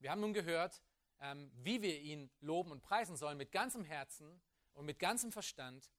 [0.00, 0.82] Wir haben nun gehört,
[1.20, 4.40] ähm, wie wir ihn loben und preisen sollen mit ganzem Herzen
[4.74, 5.90] und mit ganzem Verstand.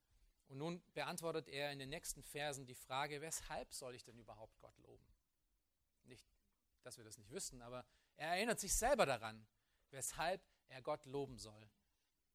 [0.48, 4.60] Und nun beantwortet er in den nächsten Versen die Frage, weshalb soll ich denn überhaupt
[4.60, 5.06] Gott loben?
[6.04, 6.28] Nicht,
[6.84, 7.84] dass wir das nicht wüssten, aber
[8.16, 9.48] er erinnert sich selber daran,
[9.90, 11.70] weshalb er Gott loben soll.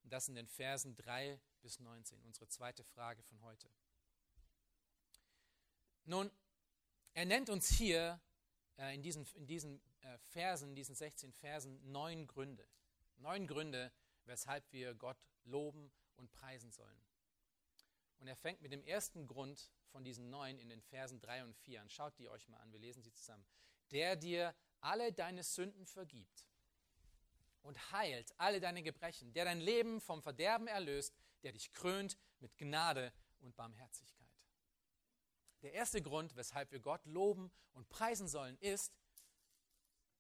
[0.03, 3.71] Und das in den Versen 3 bis 19, unsere zweite Frage von heute.
[6.05, 6.31] Nun,
[7.15, 8.21] er nennt uns hier
[8.79, 12.67] äh, in diesen, in diesen äh, Versen, diesen 16 Versen, neun Gründe.
[13.17, 13.93] Neun Gründe,
[14.25, 17.05] weshalb wir Gott loben und preisen sollen.
[18.19, 21.57] Und er fängt mit dem ersten Grund von diesen neun in den Versen 3 und
[21.57, 21.91] 4 an.
[21.91, 23.45] Schaut die euch mal an, wir lesen sie zusammen.
[23.91, 26.47] Der dir alle deine Sünden vergibt
[27.63, 32.57] und heilt alle deine Gebrechen, der dein Leben vom Verderben erlöst, der dich krönt mit
[32.57, 34.24] Gnade und Barmherzigkeit.
[35.65, 38.93] Der erste Grund, weshalb wir Gott loben und preisen sollen, ist,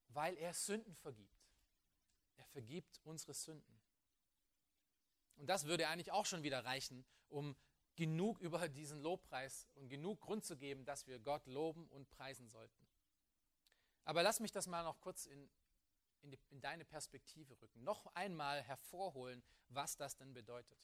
[0.09, 1.51] weil er Sünden vergibt.
[2.37, 3.83] Er vergibt unsere Sünden.
[5.37, 7.55] Und das würde eigentlich auch schon wieder reichen, um
[7.95, 12.49] genug über diesen Lobpreis und genug Grund zu geben, dass wir Gott loben und preisen
[12.49, 12.89] sollten.
[14.05, 15.51] Aber lass mich das mal noch kurz in,
[16.23, 17.85] in, die, in deine Perspektive rücken.
[17.85, 20.79] Noch einmal hervorholen, was das denn bedeutet.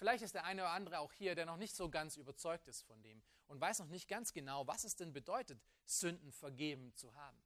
[0.00, 2.80] Vielleicht ist der eine oder andere auch hier, der noch nicht so ganz überzeugt ist
[2.84, 7.14] von dem und weiß noch nicht ganz genau, was es denn bedeutet, Sünden vergeben zu
[7.14, 7.44] haben.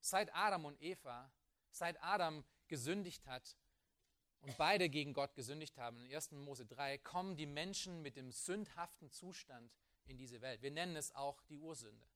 [0.00, 1.32] Seit Adam und Eva,
[1.70, 3.56] seit Adam gesündigt hat
[4.42, 6.32] und beide gegen Gott gesündigt haben, in 1.
[6.32, 9.72] Mose 3, kommen die Menschen mit dem sündhaften Zustand
[10.04, 10.60] in diese Welt.
[10.60, 12.06] Wir nennen es auch die Ursünde.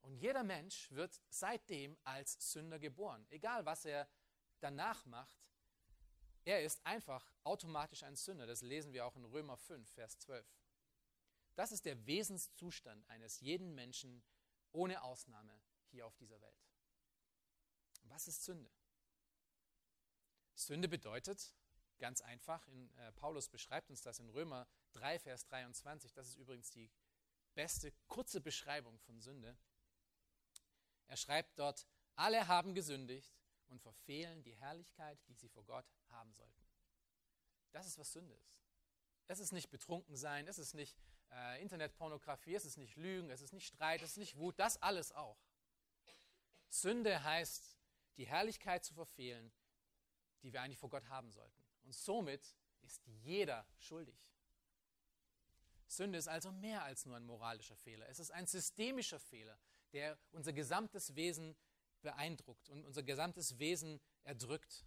[0.00, 3.24] Und jeder Mensch wird seitdem als Sünder geboren.
[3.30, 4.08] Egal, was er
[4.58, 5.38] danach macht,
[6.44, 8.46] er ist einfach automatisch ein Sünder.
[8.46, 10.46] Das lesen wir auch in Römer 5, Vers 12.
[11.54, 14.22] Das ist der Wesenszustand eines jeden Menschen
[14.72, 16.66] ohne Ausnahme hier auf dieser Welt.
[18.04, 18.70] Was ist Sünde?
[20.54, 21.54] Sünde bedeutet,
[21.98, 26.36] ganz einfach, in, äh, Paulus beschreibt uns das in Römer 3, Vers 23, das ist
[26.36, 26.90] übrigens die
[27.54, 29.56] beste kurze Beschreibung von Sünde.
[31.06, 33.32] Er schreibt dort, alle haben gesündigt
[33.72, 36.62] und verfehlen die Herrlichkeit, die sie vor Gott haben sollten.
[37.72, 38.60] Das ist, was Sünde ist.
[39.26, 40.96] Es ist nicht betrunken sein, es ist nicht
[41.30, 44.80] äh, Internetpornografie, es ist nicht Lügen, es ist nicht Streit, es ist nicht Wut, das
[44.82, 45.38] alles auch.
[46.68, 47.78] Sünde heißt,
[48.18, 49.50] die Herrlichkeit zu verfehlen,
[50.42, 51.64] die wir eigentlich vor Gott haben sollten.
[51.84, 54.18] Und somit ist jeder schuldig.
[55.86, 58.06] Sünde ist also mehr als nur ein moralischer Fehler.
[58.08, 59.58] Es ist ein systemischer Fehler,
[59.92, 61.56] der unser gesamtes Wesen
[62.02, 64.84] beeindruckt und unser gesamtes Wesen erdrückt.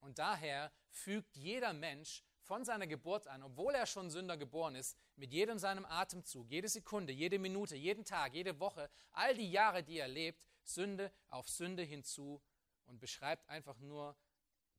[0.00, 4.98] Und daher fügt jeder Mensch von seiner Geburt an, obwohl er schon Sünder geboren ist,
[5.16, 9.82] mit jedem seinem Atemzug, jede Sekunde, jede Minute, jeden Tag, jede Woche, all die Jahre,
[9.82, 12.42] die er lebt, Sünde auf Sünde hinzu
[12.84, 14.16] und beschreibt einfach nur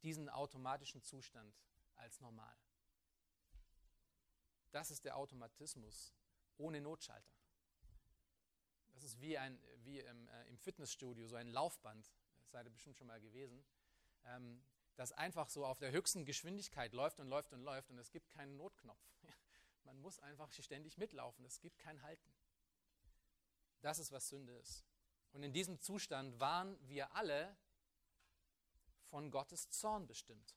[0.03, 1.55] diesen automatischen Zustand
[1.95, 2.55] als normal.
[4.71, 6.13] Das ist der Automatismus
[6.57, 7.33] ohne Notschalter.
[8.93, 12.11] Das ist wie, ein, wie im, äh, im Fitnessstudio, so ein Laufband,
[12.47, 13.65] seid ihr bestimmt schon mal gewesen,
[14.25, 14.63] ähm,
[14.95, 18.29] das einfach so auf der höchsten Geschwindigkeit läuft und läuft und läuft und es gibt
[18.29, 19.03] keinen Notknopf.
[19.83, 22.33] Man muss einfach ständig mitlaufen, es gibt kein Halten.
[23.81, 24.85] Das ist, was Sünde ist.
[25.31, 27.57] Und in diesem Zustand waren wir alle
[29.09, 30.55] von Gottes Zorn bestimmt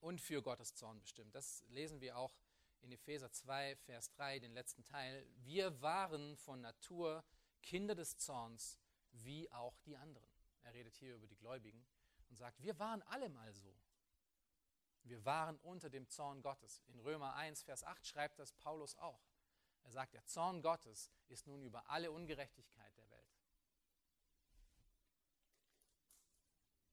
[0.00, 1.34] und für Gottes Zorn bestimmt.
[1.34, 2.36] Das lesen wir auch
[2.82, 5.26] in Epheser 2, Vers 3, den letzten Teil.
[5.36, 7.24] Wir waren von Natur
[7.64, 8.78] Kinder des Zorns,
[9.12, 10.30] wie auch die anderen.
[10.62, 11.86] Er redet hier über die Gläubigen
[12.28, 13.76] und sagt, wir waren alle mal so.
[15.02, 16.82] Wir waren unter dem Zorn Gottes.
[16.86, 19.22] In Römer 1, Vers 8 schreibt das Paulus auch.
[19.82, 23.38] Er sagt, der Zorn Gottes ist nun über alle Ungerechtigkeit der Welt.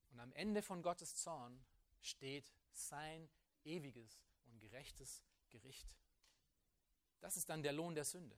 [0.10, 1.64] Und am Ende von Gottes Zorn
[2.02, 3.30] steht sein
[3.64, 5.96] ewiges und gerechtes Gericht.
[7.22, 8.36] Das ist dann der Lohn der Sünde.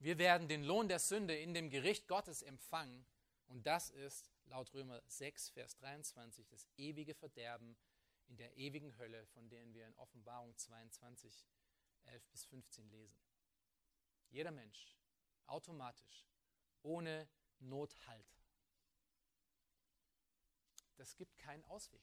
[0.00, 3.04] Wir werden den Lohn der Sünde in dem Gericht Gottes empfangen.
[3.46, 7.76] Und das ist laut Römer 6, Vers 23, das ewige Verderben
[8.26, 11.46] in der ewigen Hölle, von denen wir in Offenbarung 22,
[12.04, 13.18] 11 bis 15 lesen.
[14.30, 14.96] Jeder Mensch,
[15.46, 16.26] automatisch,
[16.82, 18.44] ohne Nothalt.
[20.96, 22.02] Das gibt keinen Ausweg.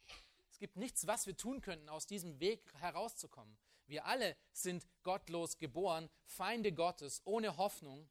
[0.55, 3.57] Es gibt nichts, was wir tun könnten, aus diesem Weg herauszukommen.
[3.87, 8.09] Wir alle sind gottlos geboren, Feinde Gottes, ohne Hoffnung.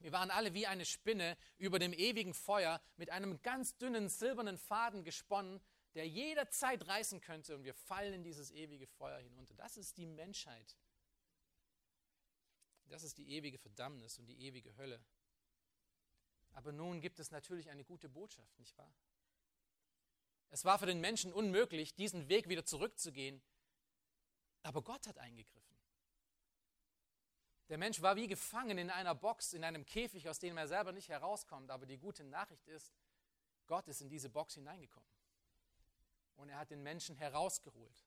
[0.00, 4.58] Wir waren alle wie eine Spinne über dem ewigen Feuer mit einem ganz dünnen silbernen
[4.58, 5.60] Faden gesponnen,
[5.94, 9.54] der jederzeit reißen könnte und wir fallen in dieses ewige Feuer hinunter.
[9.54, 10.76] Das ist die Menschheit.
[12.88, 15.00] Das ist die ewige Verdammnis und die ewige Hölle.
[16.54, 18.92] Aber nun gibt es natürlich eine gute Botschaft, nicht wahr?
[20.50, 23.40] Es war für den Menschen unmöglich, diesen Weg wieder zurückzugehen,
[24.62, 25.70] aber Gott hat eingegriffen.
[27.68, 30.90] Der Mensch war wie gefangen in einer Box, in einem Käfig, aus dem er selber
[30.90, 31.70] nicht herauskommt.
[31.70, 32.92] Aber die gute Nachricht ist,
[33.68, 35.08] Gott ist in diese Box hineingekommen.
[36.34, 38.04] Und er hat den Menschen herausgeholt.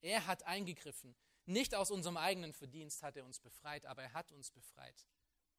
[0.00, 1.14] Er hat eingegriffen.
[1.46, 5.06] Nicht aus unserem eigenen Verdienst hat er uns befreit, aber er hat uns befreit.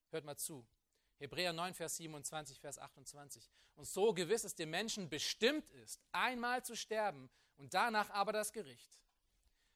[0.09, 0.67] Hört mal zu.
[1.19, 3.49] Hebräer 9, Vers 27, Vers 28.
[3.75, 8.51] Und so gewiss es dem Menschen bestimmt ist, einmal zu sterben und danach aber das
[8.51, 8.99] Gericht.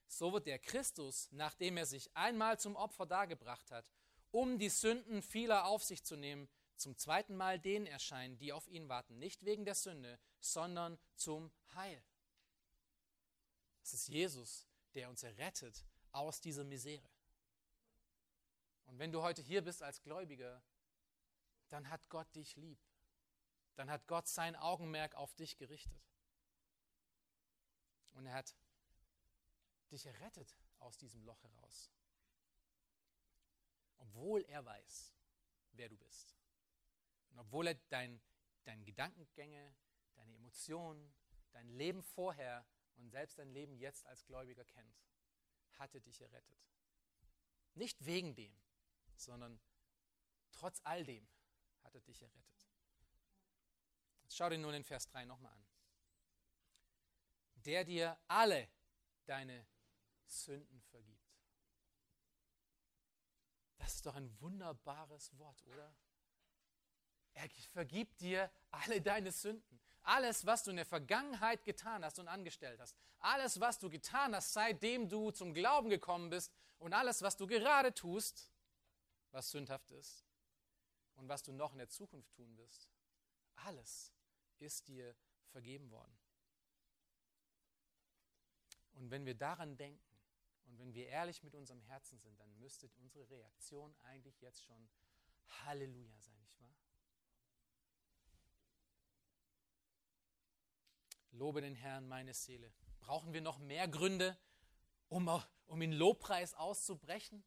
[0.07, 3.85] So wird der Christus, nachdem er sich einmal zum Opfer dargebracht hat,
[4.31, 8.67] um die Sünden vieler auf sich zu nehmen, zum zweiten Mal denen erscheinen, die auf
[8.67, 12.03] ihn warten, nicht wegen der Sünde, sondern zum Heil.
[13.83, 17.09] Es ist Jesus, der uns errettet aus dieser Misere.
[18.85, 20.61] Und wenn du heute hier bist als Gläubiger,
[21.73, 22.79] dann hat Gott dich lieb.
[23.73, 26.03] Dann hat Gott sein Augenmerk auf dich gerichtet.
[28.11, 28.55] Und er hat
[29.89, 31.91] dich errettet aus diesem Loch heraus.
[33.97, 35.15] Obwohl er weiß,
[35.71, 36.37] wer du bist.
[37.31, 38.21] Und obwohl er dein,
[38.65, 39.75] deine Gedankengänge,
[40.13, 41.11] deine Emotionen,
[41.53, 45.01] dein Leben vorher und selbst dein Leben jetzt als Gläubiger kennt,
[45.79, 46.69] hat er dich errettet.
[47.73, 48.55] Nicht wegen dem,
[49.15, 49.59] sondern
[50.51, 51.27] trotz all dem
[51.83, 52.67] hat er dich errettet.
[54.29, 55.65] Schau dir nur den Vers 3 nochmal an.
[57.55, 58.67] Der dir alle
[59.25, 59.65] deine
[60.25, 61.23] Sünden vergibt.
[63.77, 65.93] Das ist doch ein wunderbares Wort, oder?
[67.33, 69.79] Er vergibt dir alle deine Sünden.
[70.03, 72.95] Alles, was du in der Vergangenheit getan hast und angestellt hast.
[73.19, 76.53] Alles, was du getan hast, seitdem du zum Glauben gekommen bist.
[76.79, 78.51] Und alles, was du gerade tust,
[79.31, 80.22] was sündhaft ist.
[81.23, 82.89] Und was du noch in der Zukunft tun wirst.
[83.55, 84.13] Alles
[84.59, 85.15] ist dir
[85.51, 86.13] vergeben worden.
[88.91, 90.03] Und wenn wir daran denken
[90.65, 94.89] und wenn wir ehrlich mit unserem Herzen sind, dann müsste unsere Reaktion eigentlich jetzt schon
[95.63, 96.75] Halleluja sein, nicht wahr?
[101.31, 102.73] Lobe den Herrn, meine Seele.
[102.99, 104.37] Brauchen wir noch mehr Gründe,
[105.07, 105.29] um,
[105.67, 107.45] um in Lobpreis auszubrechen?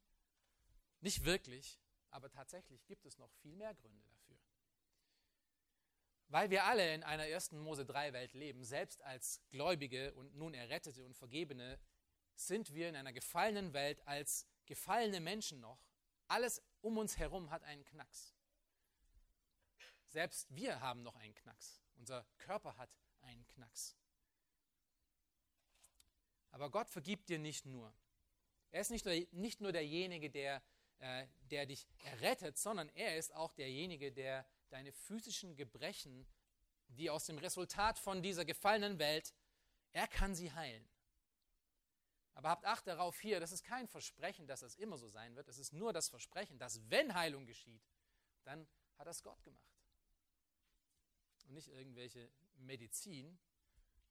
[1.02, 1.78] Nicht wirklich,
[2.16, 4.38] aber tatsächlich gibt es noch viel mehr Gründe dafür.
[6.28, 7.52] Weil wir alle in einer 1.
[7.52, 11.78] Mose 3 Welt leben, selbst als Gläubige und nun Errettete und Vergebene,
[12.34, 15.78] sind wir in einer gefallenen Welt als gefallene Menschen noch.
[16.26, 18.34] Alles um uns herum hat einen Knacks.
[20.08, 21.82] Selbst wir haben noch einen Knacks.
[21.96, 23.94] Unser Körper hat einen Knacks.
[26.50, 27.94] Aber Gott vergibt dir nicht nur.
[28.70, 30.62] Er ist nicht nur, nicht nur derjenige, der,
[30.98, 36.26] äh, der dich errettet, sondern er ist auch derjenige, der deine physischen Gebrechen,
[36.88, 39.34] die aus dem Resultat von dieser gefallenen Welt,
[39.92, 40.88] er kann sie heilen.
[42.34, 45.48] Aber habt Acht darauf hier, das ist kein Versprechen, dass das immer so sein wird.
[45.48, 47.82] Es ist nur das Versprechen, dass wenn Heilung geschieht,
[48.44, 49.80] dann hat das Gott gemacht.
[51.46, 53.38] Und nicht irgendwelche Medizin,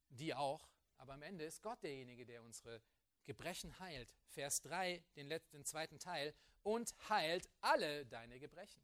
[0.09, 0.67] die auch,
[0.97, 2.81] aber am Ende ist Gott derjenige, der unsere
[3.25, 4.13] Gebrechen heilt.
[4.29, 6.33] Vers 3, den letzten zweiten Teil,
[6.63, 8.81] und heilt alle deine Gebrechen.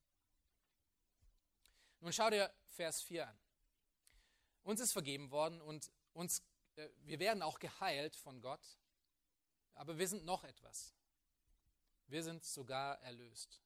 [1.99, 3.39] Nun schau dir Vers 4 an.
[4.63, 6.43] Uns ist vergeben worden und uns,
[6.75, 8.77] äh, wir werden auch geheilt von Gott,
[9.73, 10.93] aber wir sind noch etwas.
[12.07, 13.61] Wir sind sogar erlöst.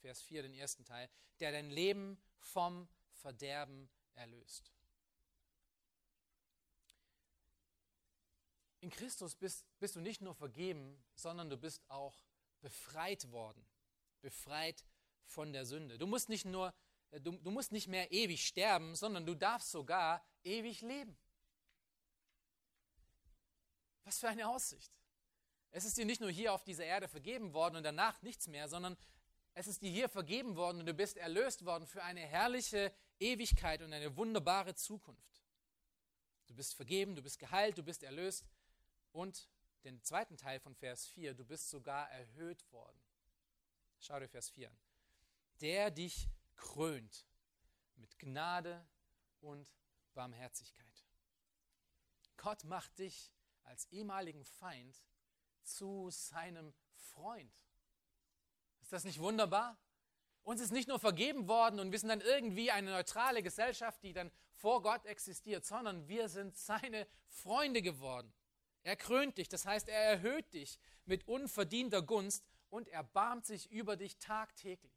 [0.00, 1.08] Vers 4, den ersten Teil,
[1.38, 4.72] der dein Leben vom Verderben erlöst.
[8.80, 12.24] In Christus bist, bist du nicht nur vergeben, sondern du bist auch
[12.60, 13.66] befreit worden.
[14.22, 14.84] Befreit
[15.24, 15.98] von der Sünde.
[15.98, 16.74] Du musst nicht nur,
[17.10, 21.16] äh, du, du musst nicht mehr ewig sterben, sondern du darfst sogar ewig leben.
[24.04, 24.92] Was für eine Aussicht.
[25.72, 28.68] Es ist dir nicht nur hier auf dieser Erde vergeben worden und danach nichts mehr,
[28.68, 28.96] sondern
[29.54, 33.82] es ist dir hier vergeben worden und du bist erlöst worden für eine herrliche Ewigkeit
[33.82, 35.42] und eine wunderbare Zukunft.
[36.46, 38.44] Du bist vergeben, du bist geheilt, du bist erlöst
[39.12, 39.48] und
[39.84, 43.00] den zweiten Teil von Vers 4, du bist sogar erhöht worden.
[43.98, 44.78] Schau dir Vers 4 an.
[45.60, 47.26] Der dich krönt
[47.96, 48.86] mit Gnade
[49.40, 49.72] und
[50.14, 51.06] Barmherzigkeit.
[52.36, 53.32] Gott macht dich
[53.64, 55.02] als ehemaligen Feind
[55.62, 57.54] zu seinem Freund.
[58.80, 59.78] Ist das nicht wunderbar?
[60.42, 64.12] Uns ist nicht nur vergeben worden und wir sind dann irgendwie eine neutrale Gesellschaft, die
[64.12, 68.32] dann vor Gott existiert, sondern wir sind seine Freunde geworden.
[68.82, 73.96] Er krönt dich, das heißt, er erhöht dich mit unverdienter Gunst und erbarmt sich über
[73.96, 74.92] dich tagtäglich.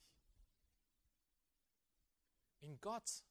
[2.62, 3.24] In Gott,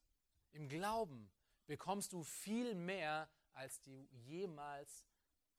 [0.53, 1.33] im Glauben,
[1.67, 5.07] bekommst du viel mehr, als du jemals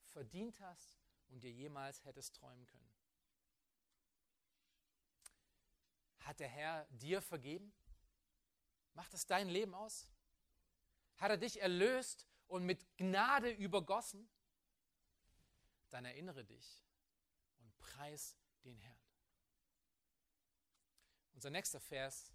[0.09, 2.93] verdient hast und dir jemals hättest träumen können.
[6.19, 7.73] Hat der Herr dir vergeben?
[8.93, 10.07] Macht es dein Leben aus?
[11.17, 14.29] Hat er dich erlöst und mit Gnade übergossen?
[15.93, 16.81] Dann erinnere dich
[17.59, 18.97] und preis den Herrn.
[21.33, 22.33] Unser nächster Vers,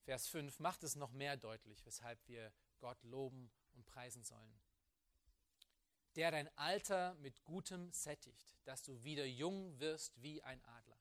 [0.00, 4.60] Vers 5, macht es noch mehr deutlich, weshalb wir Gott loben und preisen sollen.
[6.16, 10.98] Der dein Alter mit Gutem sättigt, dass du wieder jung wirst wie ein Adler.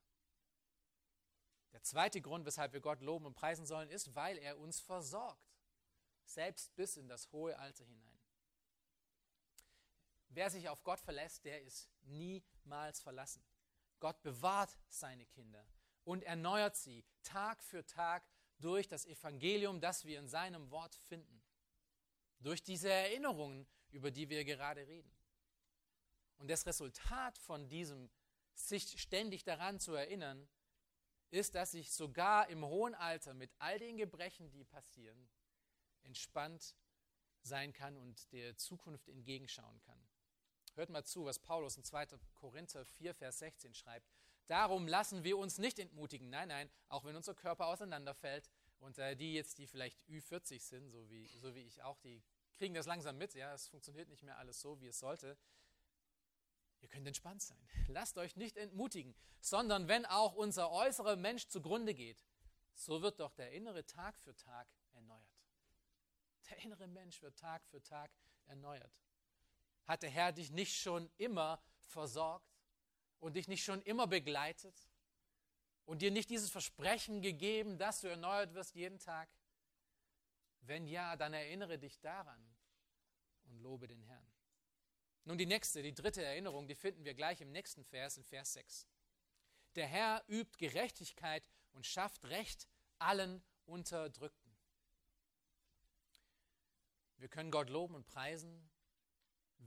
[1.71, 5.51] Der zweite Grund, weshalb wir Gott loben und preisen sollen, ist, weil er uns versorgt,
[6.25, 8.10] selbst bis in das hohe Alter hinein.
[10.33, 13.43] Wer sich auf Gott verlässt, der ist niemals verlassen.
[13.99, 15.65] Gott bewahrt seine Kinder
[16.05, 18.23] und erneuert sie Tag für Tag
[18.59, 21.43] durch das Evangelium, das wir in seinem Wort finden.
[22.39, 25.11] Durch diese Erinnerungen, über die wir gerade reden.
[26.37, 28.09] Und das Resultat von diesem,
[28.53, 30.47] sich ständig daran zu erinnern,
[31.29, 35.29] ist, dass ich sogar im hohen Alter mit all den Gebrechen, die passieren,
[36.03, 36.75] entspannt
[37.41, 40.10] sein kann und der Zukunft entgegenschauen kann.
[40.75, 42.07] Hört mal zu, was Paulus in 2.
[42.35, 44.09] Korinther 4, Vers 16 schreibt.
[44.47, 46.29] Darum lassen wir uns nicht entmutigen.
[46.29, 50.89] Nein, nein, auch wenn unser Körper auseinanderfällt und äh, die jetzt, die vielleicht Ü40 sind,
[50.89, 52.23] so wie, so wie ich auch, die
[52.57, 53.33] kriegen das langsam mit.
[53.33, 55.37] Ja, es funktioniert nicht mehr alles so, wie es sollte.
[56.81, 57.65] Ihr könnt entspannt sein.
[57.87, 62.25] Lasst euch nicht entmutigen, sondern wenn auch unser äußerer Mensch zugrunde geht,
[62.73, 65.41] so wird doch der innere Tag für Tag erneuert.
[66.49, 68.11] Der innere Mensch wird Tag für Tag
[68.47, 68.91] erneuert.
[69.85, 72.51] Hat der Herr dich nicht schon immer versorgt
[73.19, 74.75] und dich nicht schon immer begleitet
[75.85, 79.29] und dir nicht dieses Versprechen gegeben, dass du erneuert wirst jeden Tag?
[80.61, 82.55] Wenn ja, dann erinnere dich daran
[83.45, 84.31] und lobe den Herrn.
[85.25, 88.53] Nun die nächste, die dritte Erinnerung, die finden wir gleich im nächsten Vers, in Vers
[88.53, 88.87] 6.
[89.75, 92.67] Der Herr übt Gerechtigkeit und schafft Recht
[92.97, 94.51] allen Unterdrückten.
[97.17, 98.70] Wir können Gott loben und preisen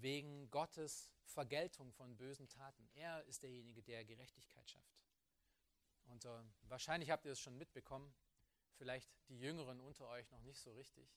[0.00, 2.88] wegen Gottes Vergeltung von bösen Taten.
[2.94, 5.00] Er ist derjenige, der Gerechtigkeit schafft.
[6.06, 8.14] Und äh, wahrscheinlich habt ihr es schon mitbekommen,
[8.76, 11.08] vielleicht die Jüngeren unter euch noch nicht so richtig.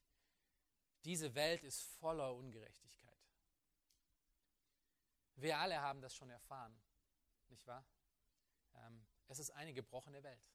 [1.06, 3.18] Diese Welt ist voller Ungerechtigkeit.
[5.36, 6.80] Wir alle haben das schon erfahren,
[7.50, 7.86] nicht wahr?
[8.74, 10.50] Ähm, es ist eine gebrochene Welt.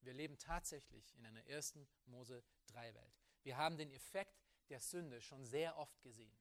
[0.00, 3.18] Wir leben tatsächlich in einer ersten Mose 3 Welt.
[3.42, 6.36] Wir haben den Effekt der Sünde schon sehr oft gesehen.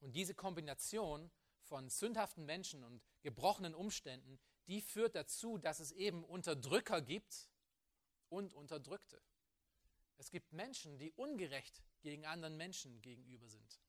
[0.00, 1.30] Und diese Kombination
[1.62, 7.48] von sündhaften Menschen und gebrochenen Umständen, die führt dazu, dass es eben Unterdrücker gibt
[8.28, 9.20] und Unterdrückte.
[10.18, 13.80] Es gibt Menschen, die ungerecht gegen anderen Menschen gegenüber sind.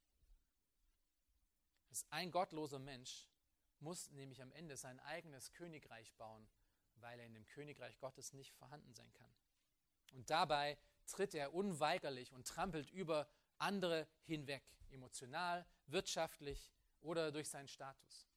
[2.09, 3.27] Ein gottloser Mensch
[3.79, 6.47] muss nämlich am Ende sein eigenes Königreich bauen,
[6.95, 9.31] weil er in dem Königreich Gottes nicht vorhanden sein kann.
[10.13, 17.67] Und dabei tritt er unweigerlich und trampelt über andere hinweg, emotional, wirtschaftlich oder durch seinen
[17.67, 18.27] Status.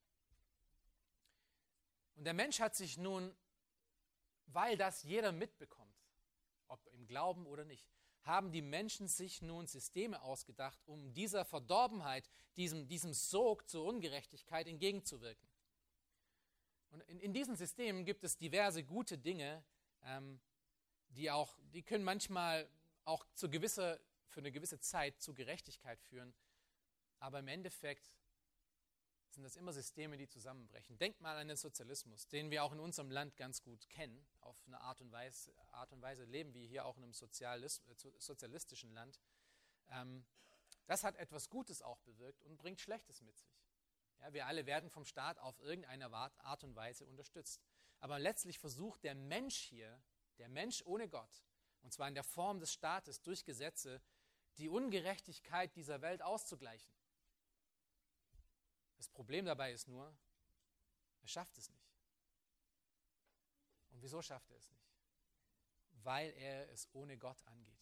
[2.16, 3.34] Und der Mensch hat sich nun,
[4.46, 5.96] weil das jeder mitbekommt,
[6.68, 7.90] ob im Glauben oder nicht,
[8.22, 14.66] haben die Menschen sich nun Systeme ausgedacht, um dieser Verdorbenheit, diesem, diesem Sog zur Ungerechtigkeit
[14.66, 15.48] entgegenzuwirken.
[16.90, 19.64] Und in, in diesen Systemen gibt es diverse gute Dinge,
[20.02, 20.40] ähm,
[21.10, 22.68] die, auch, die können manchmal
[23.04, 23.98] auch zu gewisser,
[24.30, 26.34] für eine gewisse Zeit zu Gerechtigkeit führen,
[27.18, 28.12] aber im Endeffekt
[29.30, 30.98] sind das immer Systeme, die zusammenbrechen.
[30.98, 34.26] Denkt mal an den Sozialismus, den wir auch in unserem Land ganz gut kennen.
[34.40, 37.68] Auf eine Art und Weise, Art und Weise leben wir hier auch in einem äh,
[38.18, 39.20] sozialistischen Land.
[39.88, 40.24] Ähm,
[40.86, 43.62] das hat etwas Gutes auch bewirkt und bringt Schlechtes mit sich.
[44.20, 47.62] Ja, wir alle werden vom Staat auf irgendeine Art und Weise unterstützt.
[48.00, 50.02] Aber letztlich versucht der Mensch hier,
[50.38, 51.44] der Mensch ohne Gott,
[51.82, 54.02] und zwar in der Form des Staates durch Gesetze,
[54.60, 56.92] die Ungerechtigkeit dieser Welt auszugleichen.
[58.98, 60.14] Das Problem dabei ist nur,
[61.22, 61.90] er schafft es nicht.
[63.90, 64.92] Und wieso schafft er es nicht?
[66.02, 67.80] Weil er es ohne Gott angeht.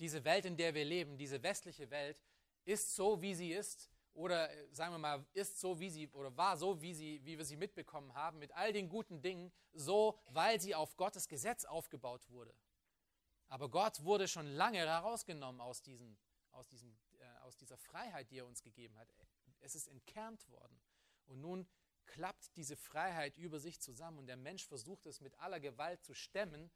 [0.00, 2.20] Diese Welt, in der wir leben, diese westliche Welt,
[2.64, 6.36] ist so, wie sie ist, oder äh, sagen wir mal, ist so, wie sie, oder
[6.36, 10.18] war so, wie, sie, wie wir sie mitbekommen haben, mit all den guten Dingen, so,
[10.26, 12.54] weil sie auf Gottes Gesetz aufgebaut wurde.
[13.48, 16.18] Aber Gott wurde schon lange herausgenommen aus, diesen,
[16.50, 16.96] aus diesem
[17.44, 19.08] aus dieser Freiheit, die er uns gegeben hat.
[19.60, 20.80] Es ist entkernt worden.
[21.26, 21.66] Und nun
[22.06, 26.14] klappt diese Freiheit über sich zusammen und der Mensch versucht es mit aller Gewalt zu
[26.14, 26.70] stemmen,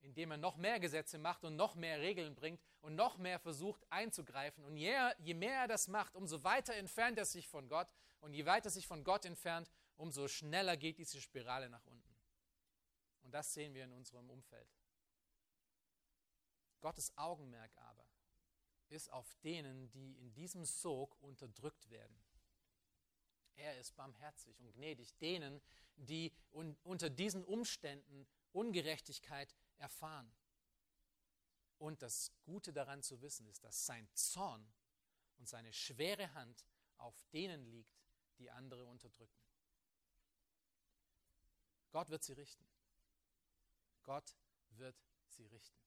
[0.00, 3.84] indem er noch mehr Gesetze macht und noch mehr Regeln bringt und noch mehr versucht
[3.90, 4.64] einzugreifen.
[4.64, 7.88] Und je, je mehr er das macht, umso weiter entfernt er sich von Gott
[8.20, 12.14] und je weiter sich von Gott entfernt, umso schneller geht diese Spirale nach unten.
[13.22, 14.68] Und das sehen wir in unserem Umfeld.
[16.80, 18.06] Gottes Augenmerk aber
[18.88, 22.22] ist auf denen, die in diesem Sog unterdrückt werden.
[23.54, 25.60] Er ist barmherzig und gnädig denen,
[25.96, 30.32] die unter diesen Umständen Ungerechtigkeit erfahren.
[31.78, 34.72] Und das Gute daran zu wissen ist, dass sein Zorn
[35.38, 36.64] und seine schwere Hand
[36.96, 38.00] auf denen liegt,
[38.38, 39.38] die andere unterdrücken.
[41.90, 42.66] Gott wird sie richten.
[44.02, 44.36] Gott
[44.70, 45.78] wird sie richten.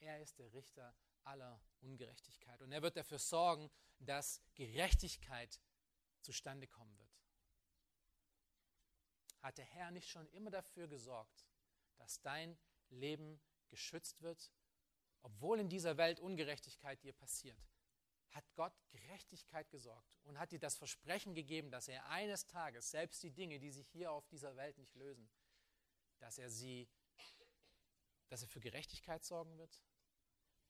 [0.00, 0.94] Er ist der Richter
[1.24, 2.62] aller Ungerechtigkeit.
[2.62, 5.60] Und er wird dafür sorgen, dass Gerechtigkeit
[6.20, 7.06] zustande kommen wird.
[9.42, 11.46] Hat der Herr nicht schon immer dafür gesorgt,
[11.96, 14.52] dass dein Leben geschützt wird,
[15.22, 17.58] obwohl in dieser Welt Ungerechtigkeit dir passiert?
[18.30, 23.22] Hat Gott Gerechtigkeit gesorgt und hat dir das Versprechen gegeben, dass er eines Tages selbst
[23.22, 25.30] die Dinge, die sich hier auf dieser Welt nicht lösen,
[26.18, 26.88] dass er sie,
[28.28, 29.80] dass er für Gerechtigkeit sorgen wird?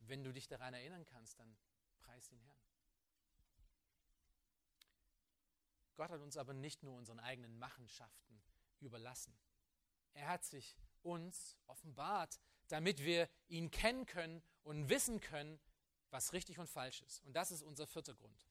[0.00, 1.56] Wenn du dich daran erinnern kannst, dann
[1.98, 2.60] preis den Herrn.
[5.96, 8.42] Gott hat uns aber nicht nur unseren eigenen Machenschaften
[8.80, 9.36] überlassen.
[10.12, 12.38] Er hat sich uns offenbart,
[12.68, 15.58] damit wir ihn kennen können und wissen können,
[16.10, 17.20] was richtig und falsch ist.
[17.24, 18.46] Und das ist unser vierter Grund.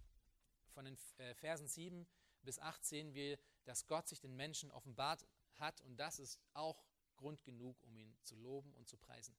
[0.73, 2.07] Von den äh, Versen 7
[2.41, 5.25] bis 8 sehen wir, dass Gott sich den Menschen offenbart
[5.55, 6.83] hat und das ist auch
[7.15, 9.35] Grund genug, um ihn zu loben und zu preisen.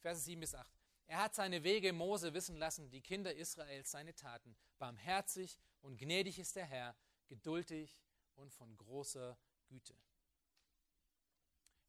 [0.00, 0.70] Verse 7 bis 8.
[1.06, 4.56] Er hat seine Wege Mose wissen lassen, die Kinder Israels seine Taten.
[4.78, 6.94] Barmherzig und gnädig ist der Herr,
[7.28, 7.98] geduldig
[8.36, 9.94] und von großer Güte.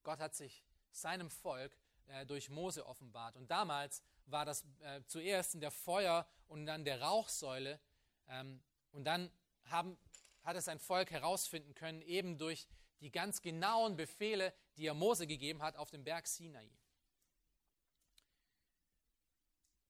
[0.03, 1.77] Gott hat sich seinem Volk
[2.07, 3.35] äh, durch Mose offenbart.
[3.35, 7.79] Und damals war das äh, zuerst in der Feuer und dann der Rauchsäule.
[8.27, 9.31] Ähm, und dann
[9.65, 9.97] haben,
[10.43, 12.67] hat es sein Volk herausfinden können, eben durch
[13.01, 16.71] die ganz genauen Befehle, die er Mose gegeben hat auf dem Berg Sinai.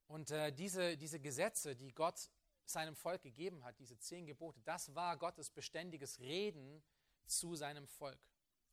[0.07, 2.31] Und äh, diese, diese Gesetze, die Gott
[2.65, 6.83] seinem Volk gegeben hat, diese zehn Gebote, das war Gottes beständiges Reden
[7.27, 8.19] zu seinem Volk.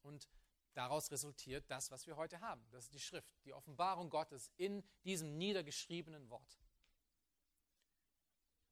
[0.01, 0.31] Und
[0.73, 2.67] daraus resultiert das, was wir heute haben.
[2.71, 6.59] Das ist die Schrift, die Offenbarung Gottes in diesem niedergeschriebenen Wort.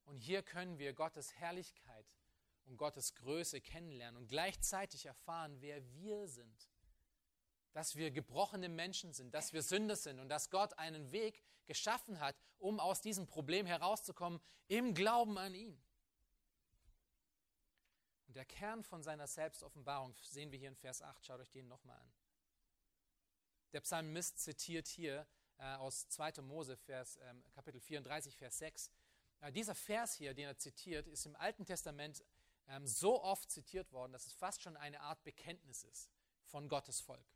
[0.04, 2.06] Und hier können wir Gottes Herrlichkeit
[2.64, 6.70] und Gottes Größe kennenlernen und gleichzeitig erfahren, wer wir sind.
[7.74, 12.20] Dass wir gebrochene Menschen sind, dass wir Sünder sind und dass Gott einen Weg geschaffen
[12.20, 15.78] hat, um aus diesem Problem herauszukommen, im Glauben an ihn.
[18.26, 21.24] Und der Kern von seiner Selbstoffenbarung sehen wir hier in Vers 8.
[21.24, 22.12] Schaut euch den nochmal an.
[23.72, 25.26] Der Psalmist zitiert hier
[25.58, 26.42] äh, aus 2.
[26.42, 28.90] Mose, Vers, ähm, Kapitel 34, Vers 6.
[29.40, 32.24] Äh, dieser Vers hier, den er zitiert, ist im Alten Testament
[32.68, 36.10] ähm, so oft zitiert worden, dass es fast schon eine Art Bekenntnis ist
[36.44, 37.26] von Gottes Volk.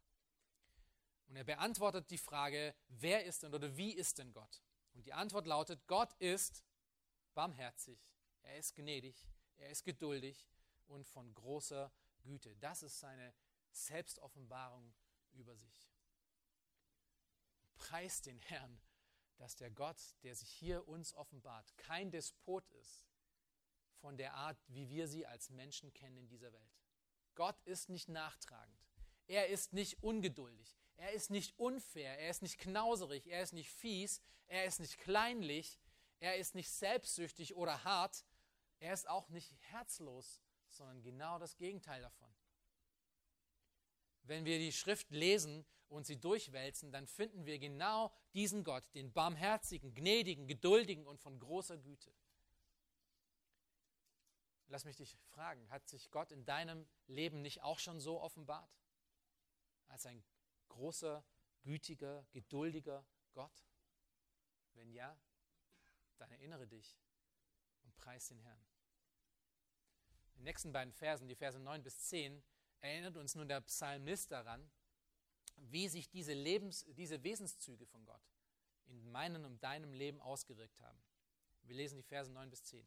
[1.28, 4.62] Und er beantwortet die Frage, wer ist denn oder wie ist denn Gott?
[4.94, 6.64] Und die Antwort lautet, Gott ist
[7.34, 8.00] barmherzig,
[8.42, 10.48] er ist gnädig, er ist geduldig
[10.86, 12.56] und von großer Güte.
[12.56, 13.34] Das ist seine
[13.70, 14.94] Selbstoffenbarung
[15.32, 15.92] über sich.
[17.76, 18.80] Preist den Herrn,
[19.36, 23.04] dass der Gott, der sich hier uns offenbart, kein Despot ist,
[24.00, 26.78] von der Art, wie wir sie als Menschen kennen in dieser Welt.
[27.34, 28.88] Gott ist nicht nachtragend.
[29.26, 30.77] Er ist nicht ungeduldig.
[30.98, 32.18] Er ist nicht unfair.
[32.18, 33.26] Er ist nicht knauserig.
[33.26, 34.20] Er ist nicht fies.
[34.48, 35.78] Er ist nicht kleinlich.
[36.20, 38.24] Er ist nicht selbstsüchtig oder hart.
[38.80, 42.32] Er ist auch nicht herzlos, sondern genau das Gegenteil davon.
[44.22, 49.12] Wenn wir die Schrift lesen und sie durchwälzen, dann finden wir genau diesen Gott, den
[49.12, 52.12] barmherzigen, gnädigen, geduldigen und von großer Güte.
[54.66, 58.70] Lass mich dich fragen, hat sich Gott in deinem Leben nicht auch schon so offenbart?
[59.86, 60.22] Als ein
[60.68, 61.24] großer,
[61.62, 63.66] gütiger, geduldiger Gott?
[64.74, 65.18] Wenn ja,
[66.18, 66.98] dann erinnere dich
[67.82, 68.64] und preis den Herrn.
[70.34, 72.42] In den nächsten beiden Versen, die Verse 9 bis 10,
[72.80, 74.70] erinnert uns nun der Psalmist daran,
[75.56, 78.22] wie sich diese, Lebens-, diese Wesenszüge von Gott
[78.86, 81.02] in meinem und deinem Leben ausgewirkt haben.
[81.62, 82.86] Wir lesen die Verse 9 bis 10.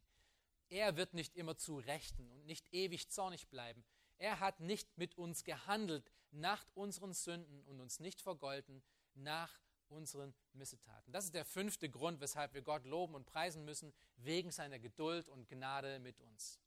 [0.70, 3.84] Er wird nicht immer zu Rechten und nicht ewig zornig bleiben.
[4.22, 8.84] Er hat nicht mit uns gehandelt nach unseren Sünden und uns nicht vergolten
[9.16, 9.60] nach
[9.90, 11.12] unseren Missetaten.
[11.12, 15.28] Das ist der fünfte Grund, weshalb wir Gott loben und preisen müssen, wegen seiner Geduld
[15.28, 16.60] und Gnade mit uns.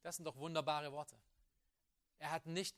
[0.00, 1.20] Das sind doch wunderbare Worte.
[2.18, 2.74] Er hat nicht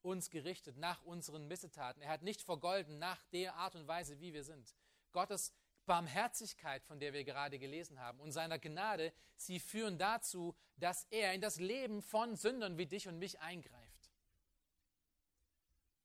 [0.00, 2.00] uns gerichtet nach unseren Missetaten.
[2.00, 4.74] Er hat nicht vergolten nach der Art und Weise, wie wir sind.
[5.12, 5.52] Gottes
[5.88, 11.34] Barmherzigkeit, von der wir gerade gelesen haben, und seiner Gnade, sie führen dazu, dass er
[11.34, 14.12] in das Leben von Sündern wie dich und mich eingreift.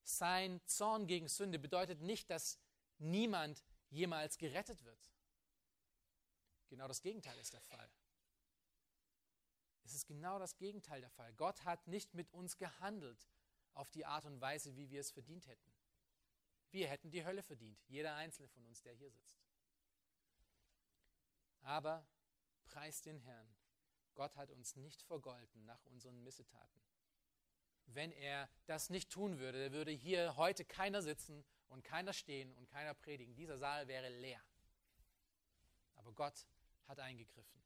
[0.04, 2.60] Sein Zorn gegen Sünde bedeutet nicht, dass
[2.98, 5.12] niemand jemals gerettet wird.
[6.70, 7.90] Genau das Gegenteil ist der Fall.
[9.84, 11.34] Es ist genau das Gegenteil der Fall.
[11.34, 13.28] Gott hat nicht mit uns gehandelt
[13.74, 15.72] auf die Art und Weise, wie wir es verdient hätten.
[16.72, 19.43] Wir hätten die Hölle verdient, jeder einzelne von uns, der hier sitzt.
[21.64, 22.06] Aber
[22.66, 23.56] preis den Herrn,
[24.16, 26.82] Gott hat uns nicht vergolten nach unseren Missetaten.
[27.88, 32.68] Wenn er das nicht tun würde, würde hier heute keiner sitzen und keiner stehen und
[32.68, 33.36] keiner predigen.
[33.36, 34.42] Dieser Saal wäre leer.
[35.96, 36.48] Aber Gott
[36.88, 37.62] hat eingegriffen.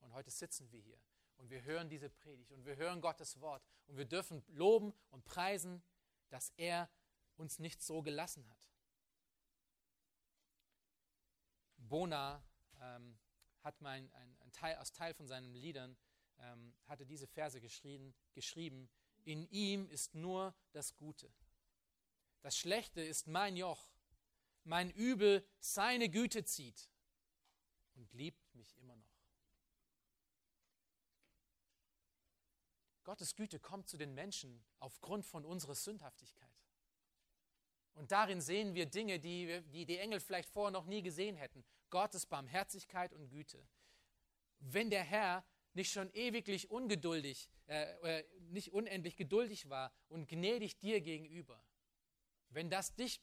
[0.00, 0.98] Und heute sitzen wir hier
[1.36, 5.24] und wir hören diese Predigt und wir hören Gottes Wort und wir dürfen loben und
[5.24, 5.82] preisen,
[6.28, 6.90] dass er
[7.36, 8.68] uns nicht so gelassen hat.
[11.78, 12.44] Bona
[12.80, 13.18] ähm,
[13.62, 15.96] hat mein, ein, ein Teil, aus Teil von seinen Liedern
[16.38, 18.88] ähm, hatte diese Verse geschrieben, geschrieben,
[19.24, 21.32] in ihm ist nur das Gute.
[22.40, 23.90] Das Schlechte ist mein Joch,
[24.64, 26.90] mein Übel seine Güte zieht
[27.94, 29.10] und liebt mich immer noch.
[33.04, 36.49] Gottes Güte kommt zu den Menschen aufgrund von unserer Sündhaftigkeit.
[37.94, 41.64] Und darin sehen wir Dinge, die, die die Engel vielleicht vorher noch nie gesehen hätten.
[41.90, 43.66] Gottes Barmherzigkeit und Güte.
[44.60, 51.00] Wenn der Herr nicht schon ewiglich ungeduldig, äh, nicht unendlich geduldig war und gnädig dir
[51.00, 51.62] gegenüber,
[52.50, 53.20] wenn das dich,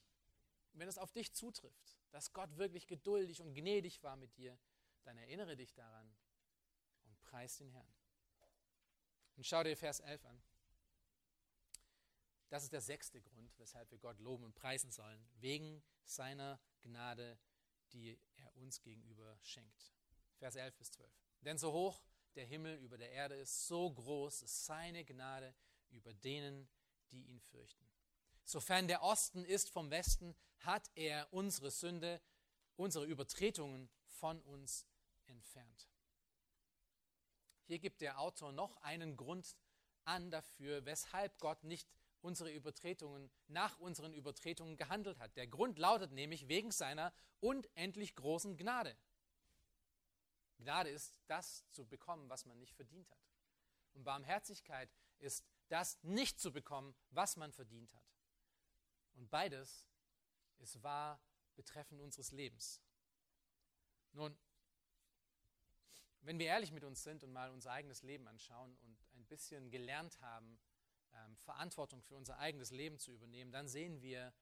[0.74, 4.58] wenn das auf dich zutrifft, dass Gott wirklich geduldig und gnädig war mit dir,
[5.04, 6.16] dann erinnere dich daran
[7.06, 7.94] und preis den Herrn.
[9.36, 10.42] Und schau dir Vers 11 an.
[12.50, 17.38] Das ist der sechste Grund, weshalb wir Gott loben und preisen sollen, wegen seiner Gnade,
[17.92, 19.94] die er uns gegenüber schenkt.
[20.38, 21.12] Vers 11 bis 12.
[21.42, 22.02] Denn so hoch
[22.36, 25.54] der Himmel über der Erde ist, so groß ist seine Gnade
[25.90, 26.70] über denen,
[27.12, 27.86] die ihn fürchten.
[28.44, 32.22] Sofern der Osten ist vom Westen, hat er unsere Sünde,
[32.76, 34.86] unsere Übertretungen von uns
[35.26, 35.90] entfernt.
[37.66, 39.58] Hier gibt der Autor noch einen Grund
[40.06, 41.90] an dafür, weshalb Gott nicht
[42.22, 45.36] unsere Übertretungen nach unseren Übertretungen gehandelt hat.
[45.38, 48.98] Der Grund lautet nämlich wegen seiner unendlich großen Gnade.
[50.58, 53.22] Gnade ist das zu bekommen, was man nicht verdient hat.
[53.94, 54.90] Und Barmherzigkeit
[55.20, 58.04] ist das nicht zu bekommen, was man verdient hat.
[59.16, 59.88] Und beides
[60.60, 61.22] ist wahr
[61.56, 62.82] betreffend unseres Lebens.
[64.14, 64.38] Nun,
[66.22, 69.70] wenn wir ehrlich mit uns sind und mal unser eigenes Leben anschauen und ein bisschen
[69.70, 70.60] gelernt haben,
[71.14, 74.34] ähm, Verantwortung für unser eigenes Leben zu übernehmen, dann sehen wir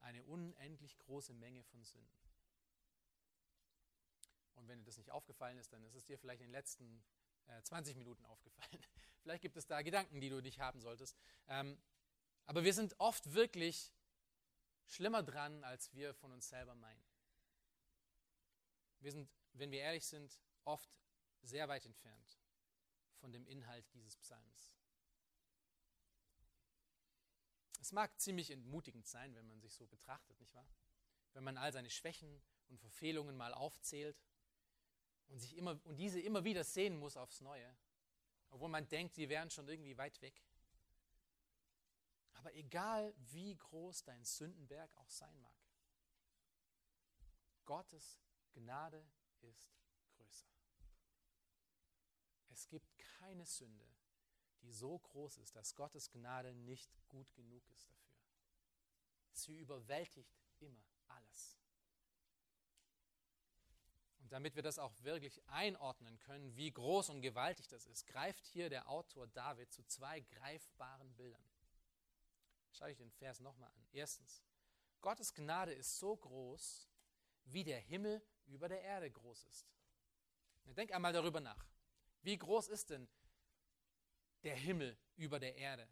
[0.00, 2.22] eine unendlich große Menge von Sünden.
[4.54, 7.02] Und wenn dir das nicht aufgefallen ist, dann ist es dir vielleicht in den letzten
[7.46, 8.80] äh, 20 Minuten aufgefallen.
[9.22, 11.16] vielleicht gibt es da Gedanken, die du nicht haben solltest.
[11.48, 11.80] Ähm,
[12.46, 13.92] aber wir sind oft wirklich
[14.86, 17.04] schlimmer dran, als wir von uns selber meinen.
[19.00, 20.90] Wir sind, wenn wir ehrlich sind, oft
[21.42, 22.38] sehr weit entfernt
[23.16, 24.72] von dem Inhalt dieses Psalms.
[27.82, 30.68] Es mag ziemlich entmutigend sein, wenn man sich so betrachtet, nicht wahr?
[31.32, 34.16] Wenn man all seine Schwächen und Verfehlungen mal aufzählt
[35.26, 37.76] und, sich immer, und diese immer wieder sehen muss aufs Neue,
[38.50, 40.44] obwohl man denkt, sie wären schon irgendwie weit weg.
[42.34, 45.58] Aber egal wie groß dein Sündenberg auch sein mag,
[47.64, 48.20] Gottes
[48.52, 49.04] Gnade
[49.40, 49.74] ist
[50.06, 50.46] größer.
[52.48, 53.92] Es gibt keine Sünde,
[54.62, 58.12] die so groß ist, dass Gottes Gnade nicht gut genug ist dafür.
[59.32, 61.58] Sie überwältigt immer alles.
[64.18, 68.46] Und damit wir das auch wirklich einordnen können, wie groß und gewaltig das ist, greift
[68.46, 71.44] hier der Autor David zu zwei greifbaren Bildern.
[72.72, 73.86] Schau ich den Vers nochmal an.
[73.92, 74.42] Erstens,
[75.00, 76.88] Gottes Gnade ist so groß,
[77.44, 79.66] wie der Himmel über der Erde groß ist.
[80.64, 81.66] Denk einmal darüber nach.
[82.22, 83.08] Wie groß ist denn
[84.44, 85.88] der Himmel über der Erde?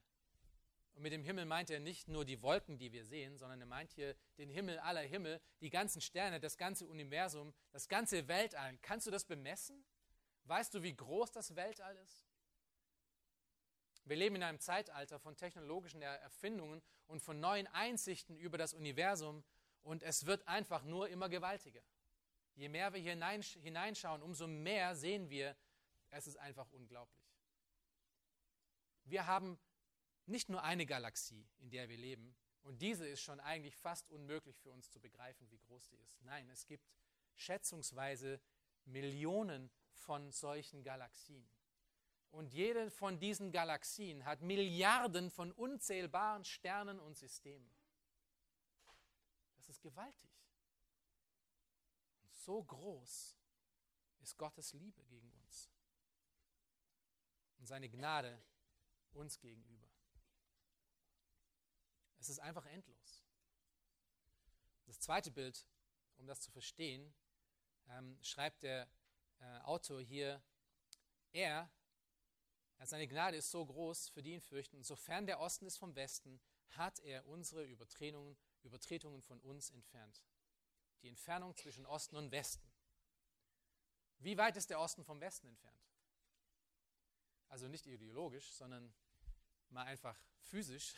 [0.95, 3.67] Und mit dem Himmel meint er nicht nur die Wolken, die wir sehen, sondern er
[3.67, 8.77] meint hier den Himmel aller Himmel, die ganzen Sterne, das ganze Universum, das ganze Weltall.
[8.83, 9.85] Kannst du das bemessen?
[10.45, 12.27] Weißt du, wie groß das Weltall ist?
[14.05, 19.45] Wir leben in einem Zeitalter von technologischen Erfindungen und von neuen Einsichten über das Universum
[19.83, 21.83] und es wird einfach nur immer gewaltiger.
[22.55, 23.13] Je mehr wir hier
[23.63, 25.57] hineinschauen, umso mehr sehen wir,
[26.11, 27.30] es ist einfach unglaublich.
[29.11, 29.59] Wir haben
[30.27, 34.59] nicht nur eine Galaxie, in der wir leben, und diese ist schon eigentlich fast unmöglich
[34.59, 36.21] für uns zu begreifen, wie groß die ist.
[36.23, 36.85] Nein, es gibt
[37.35, 38.41] schätzungsweise
[38.85, 41.49] Millionen von solchen Galaxien.
[42.31, 47.75] Und jede von diesen Galaxien hat Milliarden von unzählbaren Sternen und Systemen.
[49.57, 50.31] Das ist gewaltig.
[52.23, 53.37] Und so groß
[54.21, 55.71] ist Gottes Liebe gegen uns
[57.59, 58.41] und seine Gnade
[59.13, 59.89] uns gegenüber.
[62.19, 63.25] Es ist einfach endlos.
[64.87, 65.67] Das zweite Bild,
[66.17, 67.15] um das zu verstehen,
[67.89, 68.89] ähm, schreibt der
[69.39, 70.43] äh, Autor hier,
[71.33, 71.71] er,
[72.83, 76.41] seine Gnade ist so groß, für die ihn fürchten, sofern der Osten ist vom Westen,
[76.71, 80.25] hat er unsere Übertretungen, Übertretungen von uns entfernt.
[81.03, 82.71] Die Entfernung zwischen Osten und Westen.
[84.19, 85.90] Wie weit ist der Osten vom Westen entfernt?
[87.51, 88.95] Also nicht ideologisch, sondern
[89.69, 90.95] mal einfach physisch.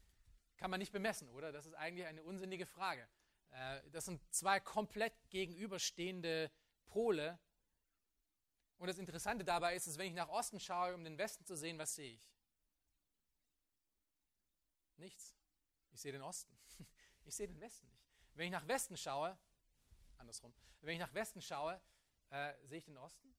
[0.56, 1.52] Kann man nicht bemessen, oder?
[1.52, 3.06] Das ist eigentlich eine unsinnige Frage.
[3.50, 6.50] Äh, das sind zwei komplett gegenüberstehende
[6.86, 7.38] Pole.
[8.78, 11.56] Und das Interessante dabei ist, dass wenn ich nach Osten schaue, um den Westen zu
[11.56, 12.30] sehen, was sehe ich?
[14.96, 15.34] Nichts.
[15.90, 16.56] Ich sehe den Osten.
[17.28, 18.06] Ich sehe den Westen nicht.
[18.34, 19.36] Wenn ich nach Westen schaue,
[20.16, 21.82] andersrum, wenn ich nach Westen schaue,
[22.30, 23.34] äh, sehe ich den Osten?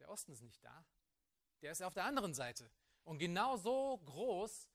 [0.00, 0.84] Der Osten ist nicht da.
[1.62, 2.70] Der ist auf der anderen Seite.
[3.04, 4.68] Und genau so groß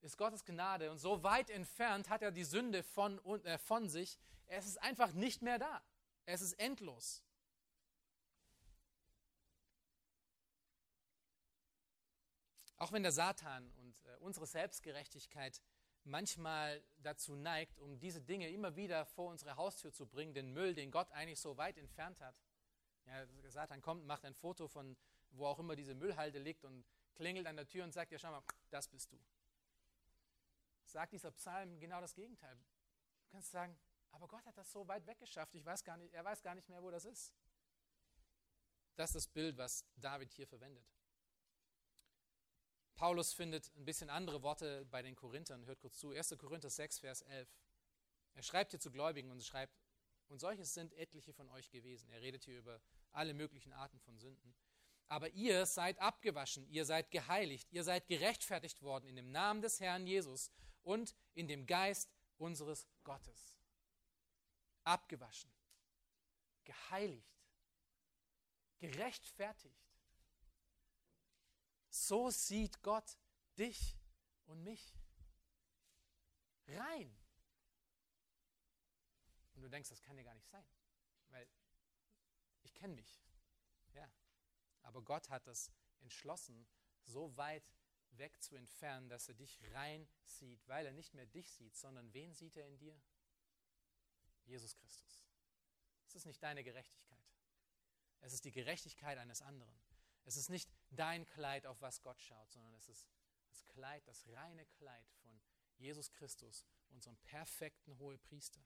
[0.00, 4.18] ist Gottes Gnade und so weit entfernt hat er die Sünde von, äh, von sich.
[4.46, 5.82] Es ist einfach nicht mehr da.
[6.26, 7.24] Es ist endlos.
[12.76, 15.62] Auch wenn der Satan und äh, unsere Selbstgerechtigkeit
[16.04, 20.74] manchmal dazu neigt, um diese Dinge immer wieder vor unsere Haustür zu bringen, den Müll,
[20.74, 22.36] den Gott eigentlich so weit entfernt hat.
[23.06, 24.96] Ja, Satan kommt, macht ein Foto von,
[25.30, 26.84] wo auch immer diese Müllhalde liegt und
[27.14, 29.18] klingelt an der Tür und sagt, ja schau mal, das bist du.
[30.84, 32.56] Sagt dieser Psalm genau das Gegenteil.
[32.56, 33.76] Du kannst sagen,
[34.10, 36.68] aber Gott hat das so weit weggeschafft, ich weiß gar nicht, er weiß gar nicht
[36.68, 37.34] mehr, wo das ist.
[38.96, 40.86] Das ist das Bild, was David hier verwendet.
[42.94, 45.66] Paulus findet ein bisschen andere Worte bei den Korinthern.
[45.66, 46.12] Hört kurz zu.
[46.12, 46.36] 1.
[46.38, 47.48] Korinther 6, Vers 11.
[48.34, 49.76] Er schreibt hier zu Gläubigen und schreibt,
[50.28, 52.08] und solches sind etliche von euch gewesen.
[52.10, 52.80] Er redet hier über
[53.12, 54.54] alle möglichen Arten von Sünden.
[55.08, 59.80] Aber ihr seid abgewaschen, ihr seid geheiligt, ihr seid gerechtfertigt worden in dem Namen des
[59.80, 60.50] Herrn Jesus
[60.82, 63.56] und in dem Geist unseres Gottes.
[64.82, 65.52] Abgewaschen,
[66.64, 67.44] geheiligt,
[68.78, 69.84] gerechtfertigt.
[71.90, 73.16] So sieht Gott
[73.56, 73.96] dich
[74.46, 74.96] und mich.
[76.66, 77.23] Rein.
[79.64, 80.62] Du denkst, das kann ja gar nicht sein,
[81.30, 81.48] weil
[82.60, 83.22] ich kenne mich.
[83.94, 84.12] Ja.
[84.82, 86.68] Aber Gott hat das entschlossen,
[87.06, 87.64] so weit
[88.10, 92.12] weg zu entfernen, dass er dich rein sieht, weil er nicht mehr dich sieht, sondern
[92.12, 93.00] wen sieht er in dir?
[94.44, 95.24] Jesus Christus.
[96.08, 97.24] Es ist nicht deine Gerechtigkeit.
[98.20, 99.80] Es ist die Gerechtigkeit eines anderen.
[100.26, 103.08] Es ist nicht dein Kleid, auf was Gott schaut, sondern es ist
[103.46, 105.40] das Kleid, das reine Kleid von
[105.76, 108.62] Jesus Christus, unserem perfekten Hohepriester.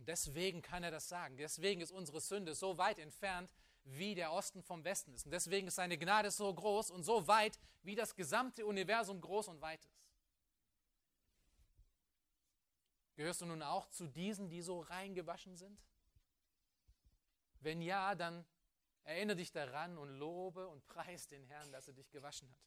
[0.00, 1.36] Und deswegen kann er das sagen.
[1.36, 3.48] Deswegen ist unsere Sünde so weit entfernt,
[3.84, 5.26] wie der Osten vom Westen ist.
[5.26, 9.46] Und deswegen ist seine Gnade so groß und so weit, wie das gesamte Universum groß
[9.46, 9.94] und weit ist.
[13.14, 15.80] Gehörst du nun auch zu diesen, die so reingewaschen sind?
[17.60, 18.44] Wenn ja, dann
[19.04, 22.58] Erinnere dich daran und lobe und preis den Herrn, dass er dich gewaschen hat.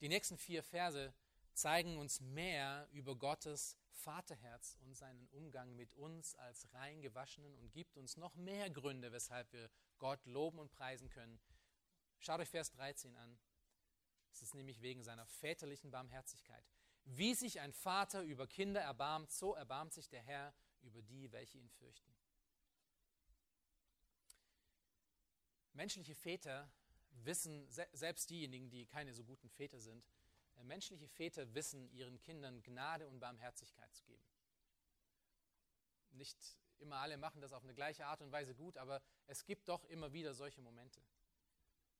[0.00, 1.14] Die nächsten vier Verse
[1.54, 7.72] zeigen uns mehr über Gottes Vaterherz und seinen Umgang mit uns als rein gewaschenen und
[7.72, 11.40] gibt uns noch mehr Gründe, weshalb wir Gott loben und preisen können.
[12.18, 13.38] Schaut euch Vers 13 an.
[14.32, 16.64] Es ist nämlich wegen seiner väterlichen Barmherzigkeit.
[17.04, 21.58] Wie sich ein Vater über Kinder erbarmt, so erbarmt sich der Herr über die, welche
[21.58, 22.14] ihn fürchten.
[25.72, 26.70] Menschliche Väter
[27.10, 30.04] wissen, selbst diejenigen, die keine so guten Väter sind,
[30.62, 34.24] menschliche Väter wissen, ihren Kindern Gnade und Barmherzigkeit zu geben.
[36.12, 36.38] Nicht
[36.78, 39.84] immer alle machen das auf eine gleiche Art und Weise gut, aber es gibt doch
[39.84, 41.02] immer wieder solche Momente.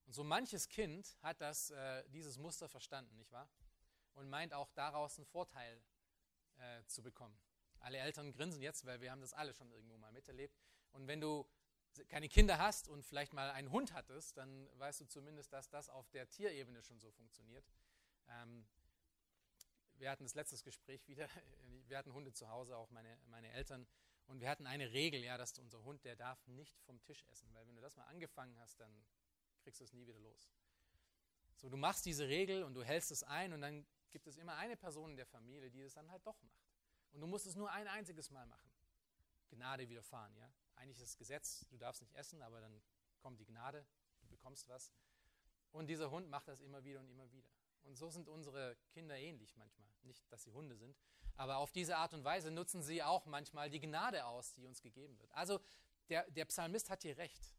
[0.07, 3.49] Und so manches Kind hat das, äh, dieses Muster verstanden, nicht wahr?
[4.15, 5.83] Und meint auch daraus einen Vorteil
[6.59, 7.37] äh, zu bekommen.
[7.81, 10.57] Alle Eltern grinsen jetzt, weil wir haben das alle schon irgendwo mal miterlebt.
[10.93, 11.47] Und wenn du
[12.09, 15.89] keine Kinder hast und vielleicht mal einen Hund hattest, dann weißt du zumindest, dass das
[15.89, 17.65] auf der Tierebene schon so funktioniert.
[18.29, 18.67] Ähm,
[19.97, 21.29] wir hatten das letzte Gespräch wieder,
[21.87, 23.87] wir hatten Hunde zu Hause, auch meine, meine Eltern,
[24.27, 27.53] und wir hatten eine Regel, ja, dass unser Hund, der darf nicht vom Tisch essen,
[27.55, 29.05] weil wenn du das mal angefangen hast, dann
[29.63, 30.51] kriegst du es nie wieder los.
[31.57, 34.57] So, du machst diese Regel und du hältst es ein und dann gibt es immer
[34.57, 36.65] eine Person in der Familie, die es dann halt doch macht.
[37.13, 38.71] Und du musst es nur ein einziges Mal machen.
[39.51, 40.51] Gnade widerfahren, ja?
[40.77, 42.83] Eigentlich ist das Gesetz, du darfst nicht essen, aber dann
[43.21, 43.87] kommt die Gnade,
[44.21, 44.93] du bekommst was.
[45.71, 47.49] Und dieser Hund macht das immer wieder und immer wieder.
[47.85, 49.89] Und so sind unsere Kinder ähnlich manchmal.
[50.03, 50.97] Nicht, dass sie Hunde sind,
[51.37, 54.83] aber auf diese Art und Weise nutzen sie auch manchmal die Gnade aus, die uns
[54.83, 55.33] gegeben wird.
[55.33, 55.61] Also
[56.09, 57.55] der, der Psalmist hat hier recht.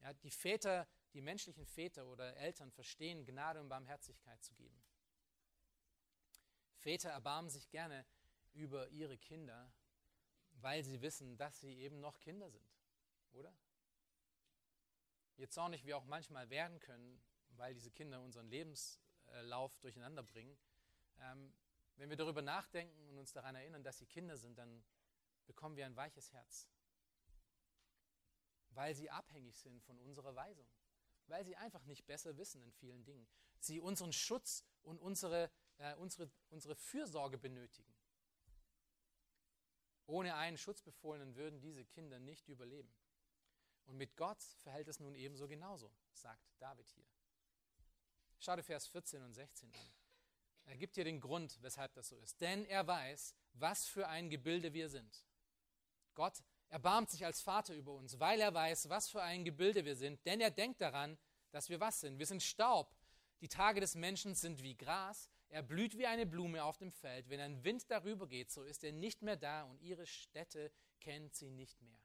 [0.00, 4.82] Ja, die Väter, die menschlichen Väter oder Eltern verstehen, Gnade und Barmherzigkeit zu geben.
[6.78, 8.06] Väter erbarmen sich gerne
[8.52, 9.72] über ihre Kinder,
[10.52, 12.68] weil sie wissen, dass sie eben noch Kinder sind,
[13.32, 13.54] oder?
[15.36, 18.50] Je zornig wir auch manchmal werden können, weil diese Kinder unseren
[19.56, 20.56] Lebenslauf durcheinander bringen,
[21.18, 21.52] ähm,
[21.96, 24.84] wenn wir darüber nachdenken und uns daran erinnern, dass sie Kinder sind, dann
[25.46, 26.68] bekommen wir ein weiches Herz,
[28.70, 30.66] weil sie abhängig sind von unserer Weisung,
[31.26, 33.26] weil sie einfach nicht besser wissen in vielen Dingen.
[33.58, 37.94] Sie unseren Schutz und unsere, äh, unsere, unsere Fürsorge benötigen.
[40.04, 42.94] Ohne einen Schutzbefohlenen würden diese Kinder nicht überleben.
[43.86, 47.06] Und mit Gott verhält es nun ebenso genauso, sagt David hier.
[48.38, 49.92] Schau dir Vers 14 und 16 an.
[50.66, 52.40] Er gibt hier den Grund, weshalb das so ist.
[52.40, 55.24] Denn er weiß, was für ein Gebilde wir sind.
[56.14, 59.96] Gott erbarmt sich als Vater über uns, weil er weiß, was für ein Gebilde wir
[59.96, 60.24] sind.
[60.26, 61.16] Denn er denkt daran,
[61.52, 62.18] dass wir was sind.
[62.18, 62.94] Wir sind Staub.
[63.40, 65.30] Die Tage des Menschen sind wie Gras.
[65.48, 67.28] Er blüht wie eine Blume auf dem Feld.
[67.28, 71.34] Wenn ein Wind darüber geht, so ist er nicht mehr da und ihre Städte kennt
[71.34, 71.98] sie nicht mehr.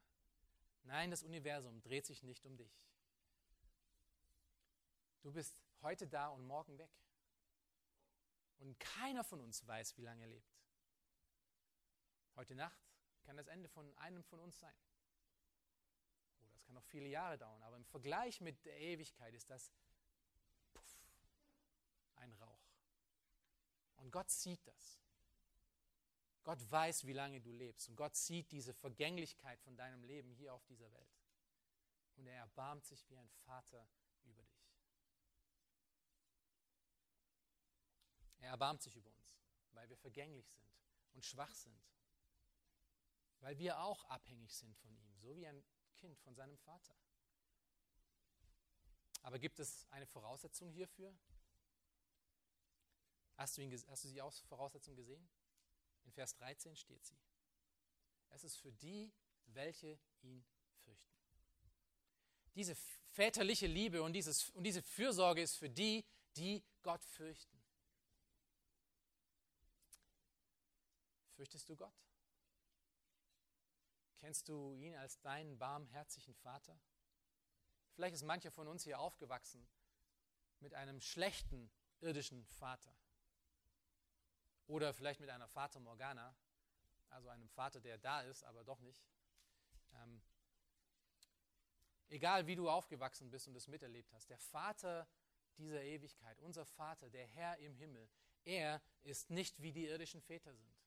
[0.83, 2.71] Nein, das Universum dreht sich nicht um dich.
[5.21, 6.91] Du bist heute da und morgen weg.
[8.59, 10.61] Und keiner von uns weiß, wie lange er lebt.
[12.35, 12.79] Heute Nacht
[13.23, 14.75] kann das Ende von einem von uns sein.
[16.41, 17.63] Oder es kann noch viele Jahre dauern.
[17.63, 19.71] Aber im Vergleich mit der Ewigkeit ist das
[20.73, 21.01] puff,
[22.15, 22.71] ein Rauch.
[23.97, 25.01] Und Gott sieht das.
[26.43, 27.89] Gott weiß, wie lange du lebst.
[27.89, 31.19] Und Gott sieht diese Vergänglichkeit von deinem Leben hier auf dieser Welt.
[32.15, 33.87] Und er erbarmt sich wie ein Vater
[34.23, 34.60] über dich.
[38.41, 39.39] Er erbarmt sich über uns,
[39.71, 40.69] weil wir vergänglich sind
[41.13, 41.81] und schwach sind.
[43.39, 45.63] Weil wir auch abhängig sind von ihm, so wie ein
[45.95, 46.95] Kind von seinem Vater.
[49.23, 51.15] Aber gibt es eine Voraussetzung hierfür?
[53.37, 55.27] Hast du, ihn, hast du als Voraussetzung gesehen?
[56.03, 57.17] In Vers 13 steht sie.
[58.29, 59.11] Es ist für die,
[59.47, 60.43] welche ihn
[60.79, 61.19] fürchten.
[62.55, 62.75] Diese
[63.11, 67.60] väterliche Liebe und, dieses, und diese Fürsorge ist für die, die Gott fürchten.
[71.41, 71.99] Fürchtest du Gott?
[74.19, 76.79] Kennst du ihn als deinen barmherzigen Vater?
[77.95, 79.67] Vielleicht ist mancher von uns hier aufgewachsen
[80.59, 82.95] mit einem schlechten irdischen Vater.
[84.67, 86.35] Oder vielleicht mit einer Vater Morgana,
[87.09, 89.03] also einem Vater, der da ist, aber doch nicht.
[89.95, 90.21] Ähm,
[92.09, 95.07] egal wie du aufgewachsen bist und es miterlebt hast, der Vater
[95.57, 98.07] dieser Ewigkeit, unser Vater, der Herr im Himmel,
[98.43, 100.81] er ist nicht wie die irdischen Väter sind.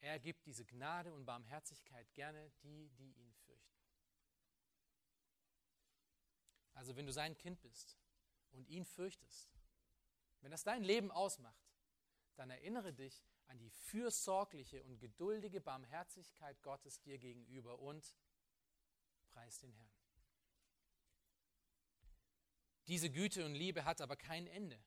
[0.00, 3.78] Er gibt diese Gnade und Barmherzigkeit gerne die, die ihn fürchten.
[6.72, 7.98] Also wenn du sein Kind bist
[8.52, 9.50] und ihn fürchtest,
[10.40, 11.70] wenn das dein Leben ausmacht,
[12.36, 18.16] dann erinnere dich an die fürsorgliche und geduldige Barmherzigkeit Gottes dir gegenüber und
[19.28, 19.92] preis den Herrn.
[22.86, 24.82] Diese Güte und Liebe hat aber kein Ende.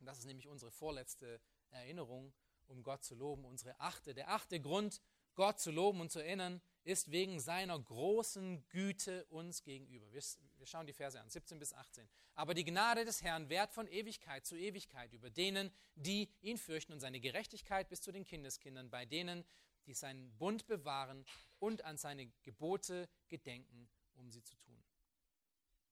[0.00, 1.40] Und das ist nämlich unsere vorletzte
[1.70, 2.34] Erinnerung
[2.70, 3.44] um Gott zu loben.
[3.44, 5.00] Unsere achte, der achte Grund,
[5.34, 10.10] Gott zu loben und zu erinnern, ist wegen seiner großen Güte uns gegenüber.
[10.12, 10.22] Wir,
[10.56, 12.08] wir schauen die Verse an, 17 bis 18.
[12.34, 16.92] Aber die Gnade des Herrn währt von Ewigkeit zu Ewigkeit über denen, die ihn fürchten
[16.92, 19.44] und seine Gerechtigkeit bis zu den Kindeskindern, bei denen,
[19.86, 21.24] die seinen Bund bewahren
[21.58, 24.82] und an seine Gebote gedenken, um sie zu tun.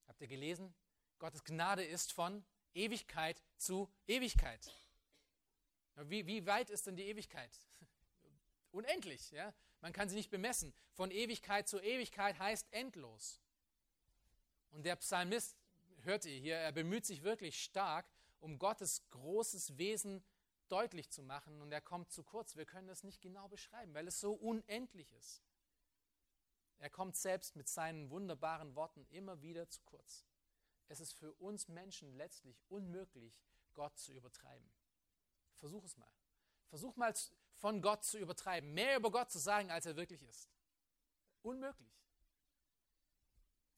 [0.07, 0.75] Habt ihr gelesen?
[1.19, 4.71] Gottes Gnade ist von Ewigkeit zu Ewigkeit.
[6.05, 7.51] Wie, wie weit ist denn die Ewigkeit?
[8.71, 9.53] Unendlich, ja?
[9.81, 10.75] Man kann sie nicht bemessen.
[10.93, 13.41] Von Ewigkeit zu Ewigkeit heißt endlos.
[14.71, 15.57] Und der Psalmist,
[16.03, 18.07] hört ihr hier, er bemüht sich wirklich stark,
[18.41, 20.25] um Gottes großes Wesen
[20.69, 21.61] deutlich zu machen.
[21.61, 22.57] Und er kommt zu kurz.
[22.57, 25.43] Wir können es nicht genau beschreiben, weil es so unendlich ist.
[26.79, 30.25] Er kommt selbst mit seinen wunderbaren Worten immer wieder zu kurz.
[30.87, 33.43] Es ist für uns Menschen letztlich unmöglich,
[33.75, 34.71] Gott zu übertreiben.
[35.59, 36.11] Versuch es mal.
[36.69, 37.15] Versuch mal
[37.57, 40.49] von Gott zu übertreiben, mehr über Gott zu sagen, als er wirklich ist.
[41.43, 41.99] Unmöglich.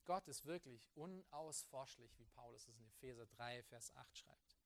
[0.05, 4.57] Gott ist wirklich unausforschlich, wie Paulus es in Epheser 3, Vers 8 schreibt.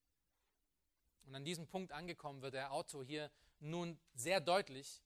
[1.23, 5.03] Und an diesem Punkt angekommen wird der Autor hier nun sehr deutlich.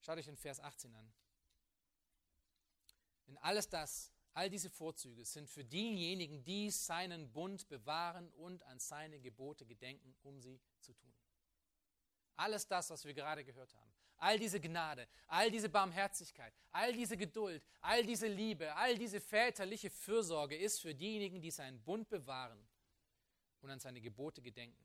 [0.00, 1.12] Schaut euch den Vers 18 an.
[3.26, 8.78] Denn alles das, all diese Vorzüge sind für diejenigen, die seinen Bund bewahren und an
[8.78, 11.12] seine Gebote gedenken, um sie zu tun.
[12.36, 17.16] Alles das, was wir gerade gehört haben, all diese Gnade, all diese Barmherzigkeit, all diese
[17.16, 22.66] Geduld, all diese Liebe, all diese väterliche Fürsorge ist für diejenigen, die seinen Bund bewahren
[23.60, 24.84] und an seine Gebote gedenken,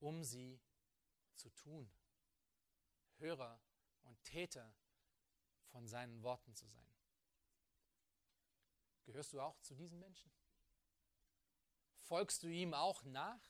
[0.00, 0.60] um sie
[1.36, 1.90] zu tun.
[3.18, 3.60] Hörer
[4.02, 4.74] und Täter
[5.70, 6.91] von seinen Worten zu sein.
[9.04, 10.32] Gehörst du auch zu diesen Menschen?
[11.98, 13.40] Folgst du ihm auch nach?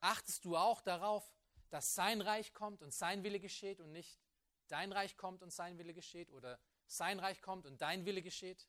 [0.00, 1.34] Achtest du auch darauf,
[1.70, 4.20] dass sein Reich kommt und sein Wille geschieht und nicht
[4.68, 8.68] dein Reich kommt und sein Wille geschieht oder sein Reich kommt und dein Wille geschieht,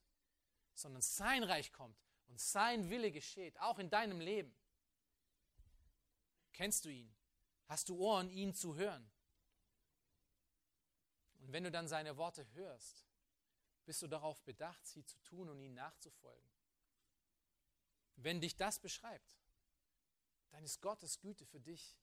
[0.73, 4.55] sondern sein Reich kommt und sein Wille geschieht, auch in deinem Leben.
[6.53, 7.15] Kennst du ihn?
[7.67, 9.11] Hast du Ohren, ihn zu hören?
[11.39, 13.06] Und wenn du dann seine Worte hörst,
[13.87, 16.51] bist du darauf bedacht, sie zu tun und ihnen nachzufolgen.
[18.17, 19.39] Wenn dich das beschreibt,
[20.49, 21.97] dann ist Gottes Güte für dich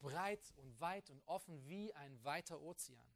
[0.00, 3.14] breit und weit und offen wie ein weiter Ozean.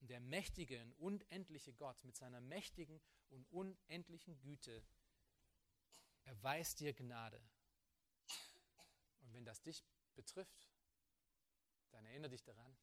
[0.00, 4.84] Und der mächtige und unendliche Gott mit seiner mächtigen und unendlichen Güte
[6.24, 7.42] erweist dir Gnade.
[9.22, 10.70] Und wenn das dich betrifft,
[11.90, 12.76] dann erinnere dich daran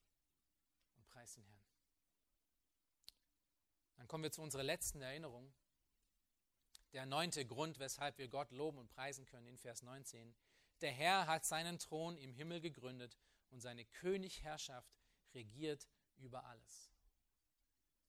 [0.98, 1.71] und preis den Herrn.
[4.02, 5.54] Dann kommen wir zu unserer letzten Erinnerung.
[6.92, 10.34] Der neunte Grund, weshalb wir Gott loben und preisen können in Vers 19.
[10.82, 13.16] Der Herr hat seinen Thron im Himmel gegründet
[13.52, 14.92] und seine Königherrschaft
[15.36, 15.88] regiert
[16.18, 16.90] über alles.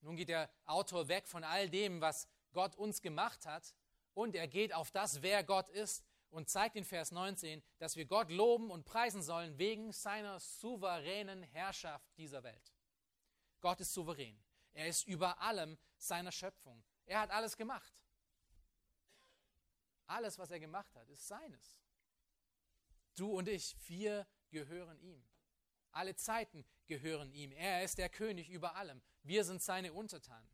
[0.01, 3.74] Nun geht der Autor weg von all dem, was Gott uns gemacht hat,
[4.14, 8.07] und er geht auf das, wer Gott ist, und zeigt in Vers 19, dass wir
[8.07, 12.72] Gott loben und preisen sollen wegen seiner souveränen Herrschaft dieser Welt.
[13.61, 14.43] Gott ist souverän.
[14.73, 16.83] Er ist über allem seiner Schöpfung.
[17.05, 17.93] Er hat alles gemacht.
[20.07, 21.79] Alles, was er gemacht hat, ist seines.
[23.14, 25.25] Du und ich, wir gehören ihm.
[25.91, 27.53] Alle Zeiten gehören ihm.
[27.53, 29.03] Er ist der König über allem.
[29.23, 30.51] Wir sind seine Untertanen.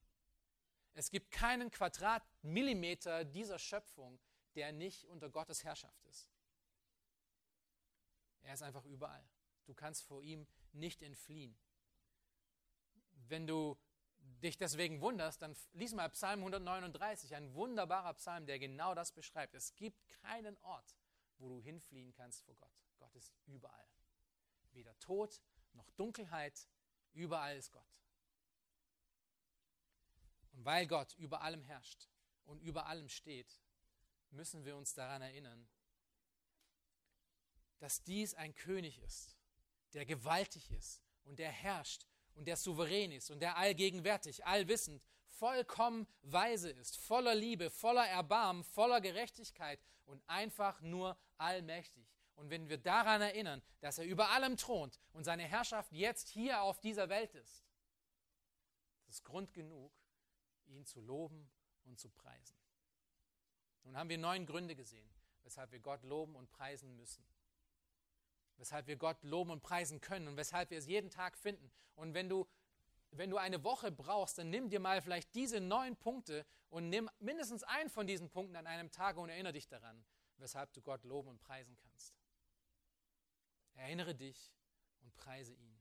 [0.95, 4.19] Es gibt keinen Quadratmillimeter dieser Schöpfung,
[4.57, 6.29] der nicht unter Gottes Herrschaft ist.
[8.43, 9.29] Er ist einfach überall.
[9.67, 11.57] Du kannst vor ihm nicht entfliehen.
[13.29, 13.79] Wenn du
[14.41, 19.55] dich deswegen wunderst, dann lies mal Psalm 139, ein wunderbarer Psalm, der genau das beschreibt.
[19.55, 20.97] Es gibt keinen Ort,
[21.39, 22.85] wo du hinfliehen kannst vor Gott.
[22.99, 23.89] Gott ist überall.
[24.73, 25.41] Weder Tod
[25.73, 26.69] noch Dunkelheit,
[27.13, 27.99] überall ist Gott.
[30.53, 32.09] Und weil Gott über allem herrscht
[32.45, 33.61] und über allem steht,
[34.31, 35.69] müssen wir uns daran erinnern,
[37.79, 39.37] dass dies ein König ist,
[39.93, 42.07] der gewaltig ist und der herrscht
[42.39, 48.63] und der souverän ist und der allgegenwärtig, allwissend, vollkommen weise ist, voller Liebe, voller Erbarmen,
[48.63, 52.07] voller Gerechtigkeit und einfach nur allmächtig.
[52.37, 56.63] Und wenn wir daran erinnern, dass er über allem thront und seine Herrschaft jetzt hier
[56.63, 57.65] auf dieser Welt ist,
[59.07, 59.93] das ist Grund genug,
[60.67, 61.51] ihn zu loben
[61.85, 62.57] und zu preisen.
[63.83, 65.11] Nun haben wir neun Gründe gesehen,
[65.43, 67.25] weshalb wir Gott loben und preisen müssen.
[68.59, 71.71] Weshalb wir Gott loben und preisen können und weshalb wir es jeden Tag finden.
[71.95, 72.47] Und wenn du,
[73.13, 77.09] wenn du eine Woche brauchst, dann nimm dir mal vielleicht diese neun Punkte und nimm
[77.19, 80.05] mindestens einen von diesen Punkten an einem Tag und erinnere dich daran,
[80.37, 82.15] weshalb du Gott loben und preisen kannst.
[83.75, 84.53] Erinnere dich
[85.03, 85.81] und preise ihn.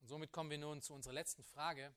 [0.00, 1.94] Und somit kommen wir nun zu unserer letzten Frage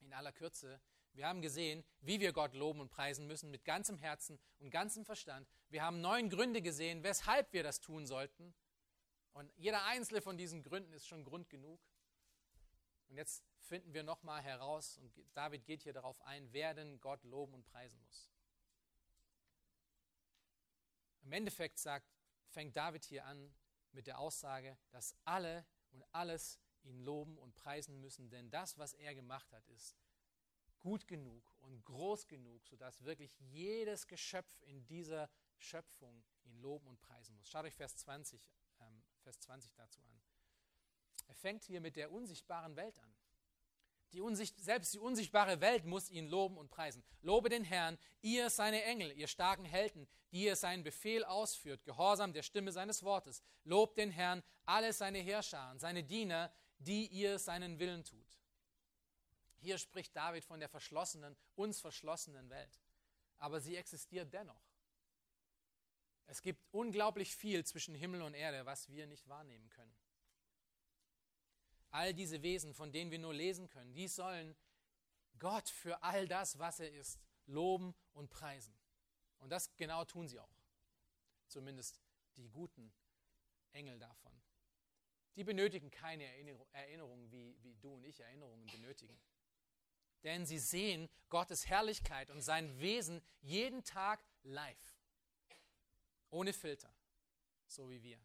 [0.00, 0.80] in aller Kürze.
[1.12, 5.04] Wir haben gesehen, wie wir Gott loben und preisen müssen mit ganzem Herzen und ganzem
[5.04, 5.48] Verstand.
[5.68, 8.54] Wir haben neun Gründe gesehen, weshalb wir das tun sollten.
[9.38, 11.80] Und jeder einzelne von diesen Gründen ist schon Grund genug.
[13.08, 17.22] Und jetzt finden wir nochmal heraus, und David geht hier darauf ein, wer denn Gott
[17.22, 18.28] loben und preisen muss.
[21.22, 22.12] Im Endeffekt sagt,
[22.48, 23.54] fängt David hier an
[23.92, 28.92] mit der Aussage, dass alle und alles ihn loben und preisen müssen, denn das, was
[28.94, 29.96] er gemacht hat, ist
[30.80, 37.00] gut genug und groß genug, sodass wirklich jedes Geschöpf in dieser Schöpfung ihn loben und
[37.00, 37.48] preisen muss.
[37.48, 38.67] Schaut euch Vers 20, ähm,
[39.28, 40.20] Vers 20 dazu an.
[41.26, 43.14] Er fängt hier mit der unsichtbaren Welt an.
[44.14, 47.04] Die Unsicht, selbst die unsichtbare Welt muss ihn loben und preisen.
[47.20, 52.32] Lobe den Herrn, ihr seine Engel, ihr starken Helden, die ihr seinen Befehl ausführt, gehorsam
[52.32, 53.42] der Stimme seines Wortes.
[53.64, 58.40] Lobt den Herrn, alle seine Herrscher, seine Diener, die ihr seinen Willen tut.
[59.58, 62.80] Hier spricht David von der verschlossenen, uns verschlossenen Welt.
[63.36, 64.67] Aber sie existiert dennoch.
[66.28, 69.96] Es gibt unglaublich viel zwischen Himmel und Erde, was wir nicht wahrnehmen können.
[71.90, 74.54] All diese Wesen, von denen wir nur lesen können, die sollen
[75.38, 78.78] Gott für all das, was er ist, loben und preisen.
[79.38, 80.60] Und das genau tun sie auch.
[81.46, 81.98] Zumindest
[82.36, 82.92] die guten
[83.72, 84.32] Engel davon.
[85.34, 86.24] Die benötigen keine
[86.72, 89.18] Erinnerungen, wie, wie du und ich Erinnerungen benötigen.
[90.24, 94.97] Denn sie sehen Gottes Herrlichkeit und sein Wesen jeden Tag live.
[96.30, 96.92] Ohne Filter.
[97.66, 98.20] So wie wir.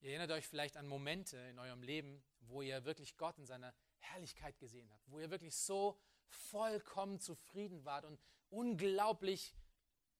[0.00, 3.74] Ihr erinnert euch vielleicht an Momente in eurem Leben, wo ihr wirklich Gott in seiner
[3.98, 5.98] Herrlichkeit gesehen habt, wo ihr wirklich so
[6.28, 9.54] vollkommen zufrieden wart und unglaublich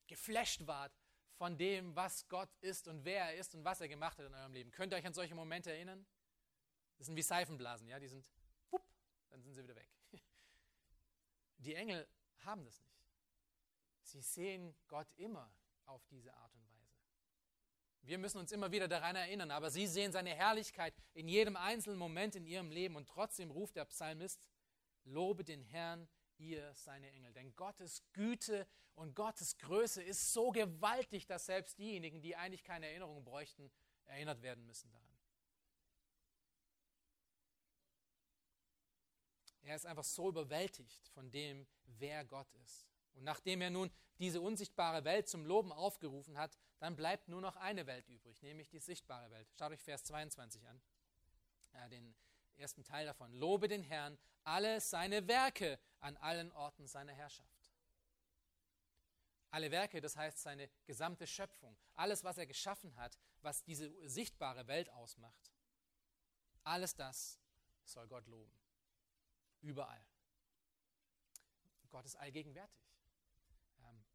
[0.07, 0.93] geflasht wart
[1.37, 4.35] von dem, was Gott ist und wer er ist und was er gemacht hat in
[4.35, 4.71] eurem Leben.
[4.73, 6.05] Könnt ihr euch an solche Momente erinnern?
[6.97, 8.29] Das sind wie Seifenblasen, ja, die sind,
[8.71, 8.85] wupp,
[9.29, 9.89] dann sind sie wieder weg.
[11.59, 12.99] Die Engel haben das nicht.
[14.03, 15.53] Sie sehen Gott immer
[15.89, 16.97] auf diese Art und Weise.
[18.03, 21.99] Wir müssen uns immer wieder daran erinnern, aber sie sehen seine Herrlichkeit in jedem einzelnen
[21.99, 24.49] Moment in ihrem Leben und trotzdem ruft der Psalmist,
[25.05, 26.09] lobe den Herrn,
[26.39, 27.33] ihr seine Engel.
[27.33, 32.87] Denn Gottes Güte und Gottes Größe ist so gewaltig, dass selbst diejenigen, die eigentlich keine
[32.87, 33.71] Erinnerung bräuchten,
[34.07, 35.09] erinnert werden müssen daran.
[39.63, 42.88] Er ist einfach so überwältigt von dem, wer Gott ist.
[43.15, 47.57] Und nachdem er nun diese unsichtbare Welt zum Loben aufgerufen hat, dann bleibt nur noch
[47.57, 49.49] eine Welt übrig, nämlich die sichtbare Welt.
[49.59, 50.81] Schaut euch Vers 22 an,
[51.75, 52.15] ja, den
[52.57, 53.33] ersten Teil davon.
[53.33, 57.49] Lobe den Herrn, alle seine Werke an allen Orten seiner Herrschaft.
[59.51, 64.67] Alle Werke, das heißt seine gesamte Schöpfung, alles, was er geschaffen hat, was diese sichtbare
[64.67, 65.53] Welt ausmacht,
[66.65, 67.39] alles das
[67.85, 68.53] soll Gott loben.
[69.63, 70.05] Überall.
[71.91, 72.85] Gott ist allgegenwärtig.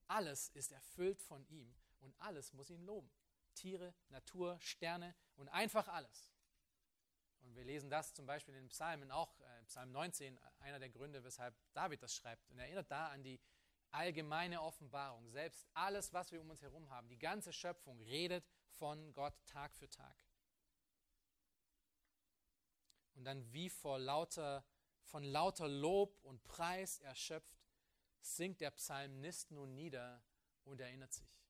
[0.07, 3.11] Alles ist erfüllt von ihm und alles muss ihn loben.
[3.53, 6.33] Tiere, Natur, Sterne und einfach alles.
[7.41, 10.89] Und wir lesen das zum Beispiel in den Psalmen, auch äh, Psalm 19, einer der
[10.89, 12.49] Gründe, weshalb David das schreibt.
[12.49, 13.39] Und er erinnert da an die
[13.91, 15.29] allgemeine Offenbarung.
[15.29, 19.75] Selbst alles, was wir um uns herum haben, die ganze Schöpfung redet von Gott Tag
[19.75, 20.15] für Tag.
[23.15, 24.65] Und dann wie vor lauter,
[25.03, 27.62] von lauter Lob und Preis erschöpft,
[28.23, 30.23] sinkt der Psalmist nun nieder
[30.63, 31.43] und erinnert sich.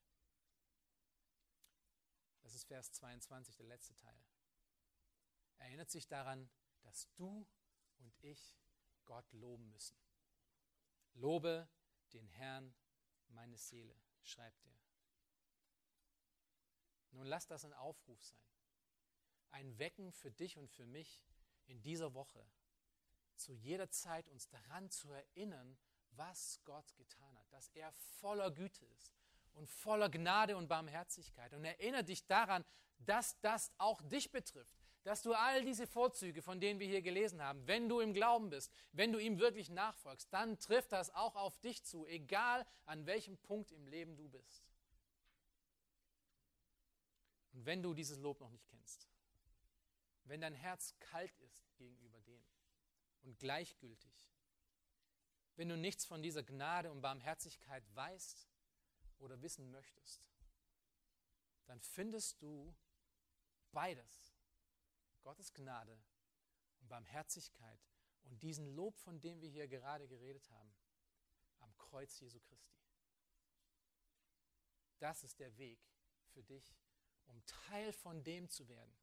[2.42, 4.24] Das ist Vers 22, der letzte Teil
[5.64, 6.50] erinnert sich daran,
[6.82, 7.48] dass du
[8.00, 8.58] und ich
[9.06, 9.98] Gott loben müssen.
[11.14, 11.70] Lobe
[12.12, 12.74] den Herrn
[13.30, 14.78] meine Seele, schreibt er.
[17.12, 18.40] Nun lass das ein Aufruf sein.
[19.52, 21.24] Ein Wecken für dich und für mich
[21.68, 22.46] in dieser Woche,
[23.36, 25.78] zu jeder Zeit uns daran zu erinnern,
[26.16, 29.14] was Gott getan hat, dass er voller Güte ist
[29.54, 31.54] und voller Gnade und Barmherzigkeit.
[31.54, 32.64] Und erinnere dich daran,
[33.00, 37.42] dass das auch dich betrifft, dass du all diese Vorzüge, von denen wir hier gelesen
[37.42, 41.36] haben, wenn du im Glauben bist, wenn du ihm wirklich nachfolgst, dann trifft das auch
[41.36, 44.64] auf dich zu, egal an welchem Punkt im Leben du bist.
[47.52, 49.08] Und wenn du dieses Lob noch nicht kennst,
[50.26, 52.44] wenn dein Herz kalt ist gegenüber dem
[53.24, 54.12] und gleichgültig,
[55.56, 58.48] wenn du nichts von dieser Gnade und Barmherzigkeit weißt
[59.20, 60.22] oder wissen möchtest,
[61.66, 62.76] dann findest du
[63.72, 64.34] beides
[65.22, 65.98] Gottes Gnade
[66.80, 67.80] und Barmherzigkeit
[68.24, 70.74] und diesen Lob, von dem wir hier gerade geredet haben,
[71.60, 72.78] am Kreuz Jesu Christi.
[75.00, 75.80] Das ist der Weg
[76.32, 76.76] für dich,
[77.26, 78.98] um Teil von dem zu werden.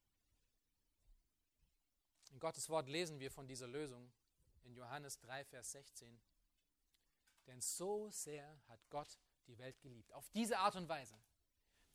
[2.31, 4.13] In Gottes Wort lesen wir von dieser Lösung
[4.63, 6.21] in Johannes 3, Vers 16.
[7.51, 10.11] Denn so sehr hat Gott die Welt geliebt.
[10.15, 11.21] Auf diese Art und Weise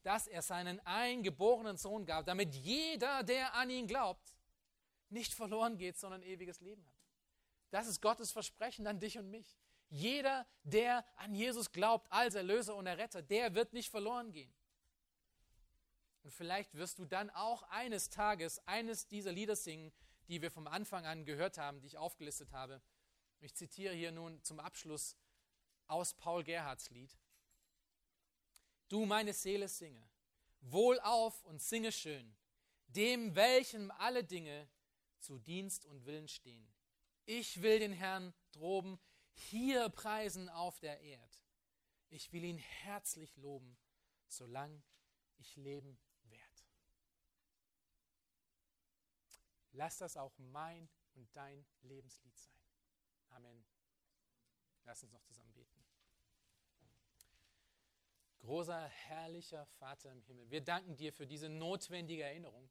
[0.05, 4.35] dass er seinen eingeborenen Sohn gab, damit jeder, der an ihn glaubt,
[5.09, 6.93] nicht verloren geht, sondern ewiges Leben hat.
[7.71, 9.57] Das ist Gottes Versprechen an dich und mich.
[9.89, 14.53] Jeder, der an Jesus glaubt als Erlöser und Erretter, der wird nicht verloren gehen.
[16.21, 19.91] Und vielleicht wirst du dann auch eines Tages eines dieser Lieder singen,
[20.27, 22.79] die wir vom Anfang an gehört haben, die ich aufgelistet habe.
[23.39, 25.15] Ich zitiere hier nun zum Abschluss
[25.87, 27.17] aus Paul Gerhards Lied.
[28.87, 30.07] Du meine Seele singe,
[30.61, 32.35] wohl auf und singe schön,
[32.87, 34.69] dem welchem alle Dinge
[35.19, 36.71] zu Dienst und Willen stehen.
[37.25, 38.99] Ich will den Herrn droben
[39.35, 41.41] hier preisen auf der Erd.
[42.09, 43.77] Ich will ihn herzlich loben,
[44.27, 44.83] solang
[45.37, 46.69] ich leben werd.
[49.71, 52.61] Lass das auch mein und dein Lebenslied sein.
[53.29, 53.65] Amen.
[54.85, 55.54] Lass uns noch zusammen.
[58.45, 62.69] Großer, herrlicher Vater im Himmel, wir danken dir für diese notwendige Erinnerung,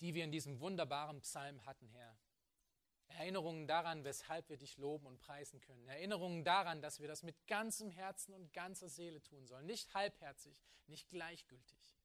[0.00, 2.18] die wir in diesem wunderbaren Psalm hatten, Herr.
[3.08, 5.88] Erinnerungen daran, weshalb wir dich loben und preisen können.
[5.88, 9.64] Erinnerungen daran, dass wir das mit ganzem Herzen und ganzer Seele tun sollen.
[9.64, 11.96] Nicht halbherzig, nicht gleichgültig.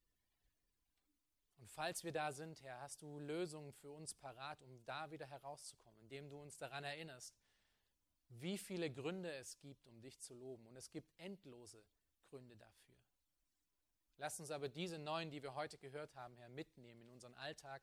[1.58, 5.26] Und falls wir da sind, Herr, hast du Lösungen für uns parat, um da wieder
[5.26, 7.36] herauszukommen, indem du uns daran erinnerst,
[8.28, 10.66] wie viele Gründe es gibt, um dich zu loben.
[10.66, 11.84] Und es gibt endlose
[12.26, 12.94] Gründe dafür.
[14.18, 17.82] Lass uns aber diese neuen, die wir heute gehört haben, Herr, mitnehmen in unseren Alltag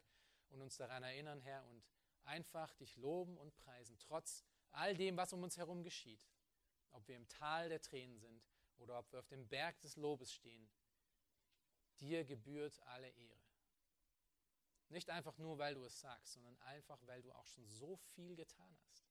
[0.50, 1.84] und uns daran erinnern, Herr, und
[2.24, 6.28] einfach dich loben und preisen, trotz all dem, was um uns herum geschieht.
[6.91, 8.44] Ob wir im Tal der Tränen sind
[8.78, 10.70] oder ob wir auf dem Berg des Lobes stehen.
[12.00, 13.44] Dir gebührt alle Ehre.
[14.89, 18.36] Nicht einfach nur, weil du es sagst, sondern einfach, weil du auch schon so viel
[18.36, 19.08] getan hast.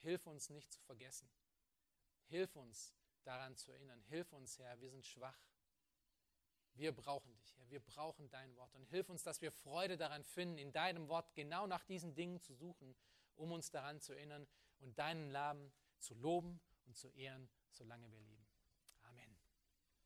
[0.00, 1.30] Hilf uns nicht zu vergessen.
[2.26, 2.94] Hilf uns
[3.26, 4.00] daran zu erinnern.
[4.08, 5.38] Hilf uns, Herr, wir sind schwach.
[6.74, 7.68] Wir brauchen dich, Herr.
[7.70, 8.74] Wir brauchen dein Wort.
[8.74, 12.40] Und hilf uns, dass wir Freude daran finden, in deinem Wort genau nach diesen Dingen
[12.40, 12.94] zu suchen,
[13.34, 14.46] um uns daran zu erinnern
[14.80, 18.35] und deinen Namen zu loben und zu ehren, solange wir leben.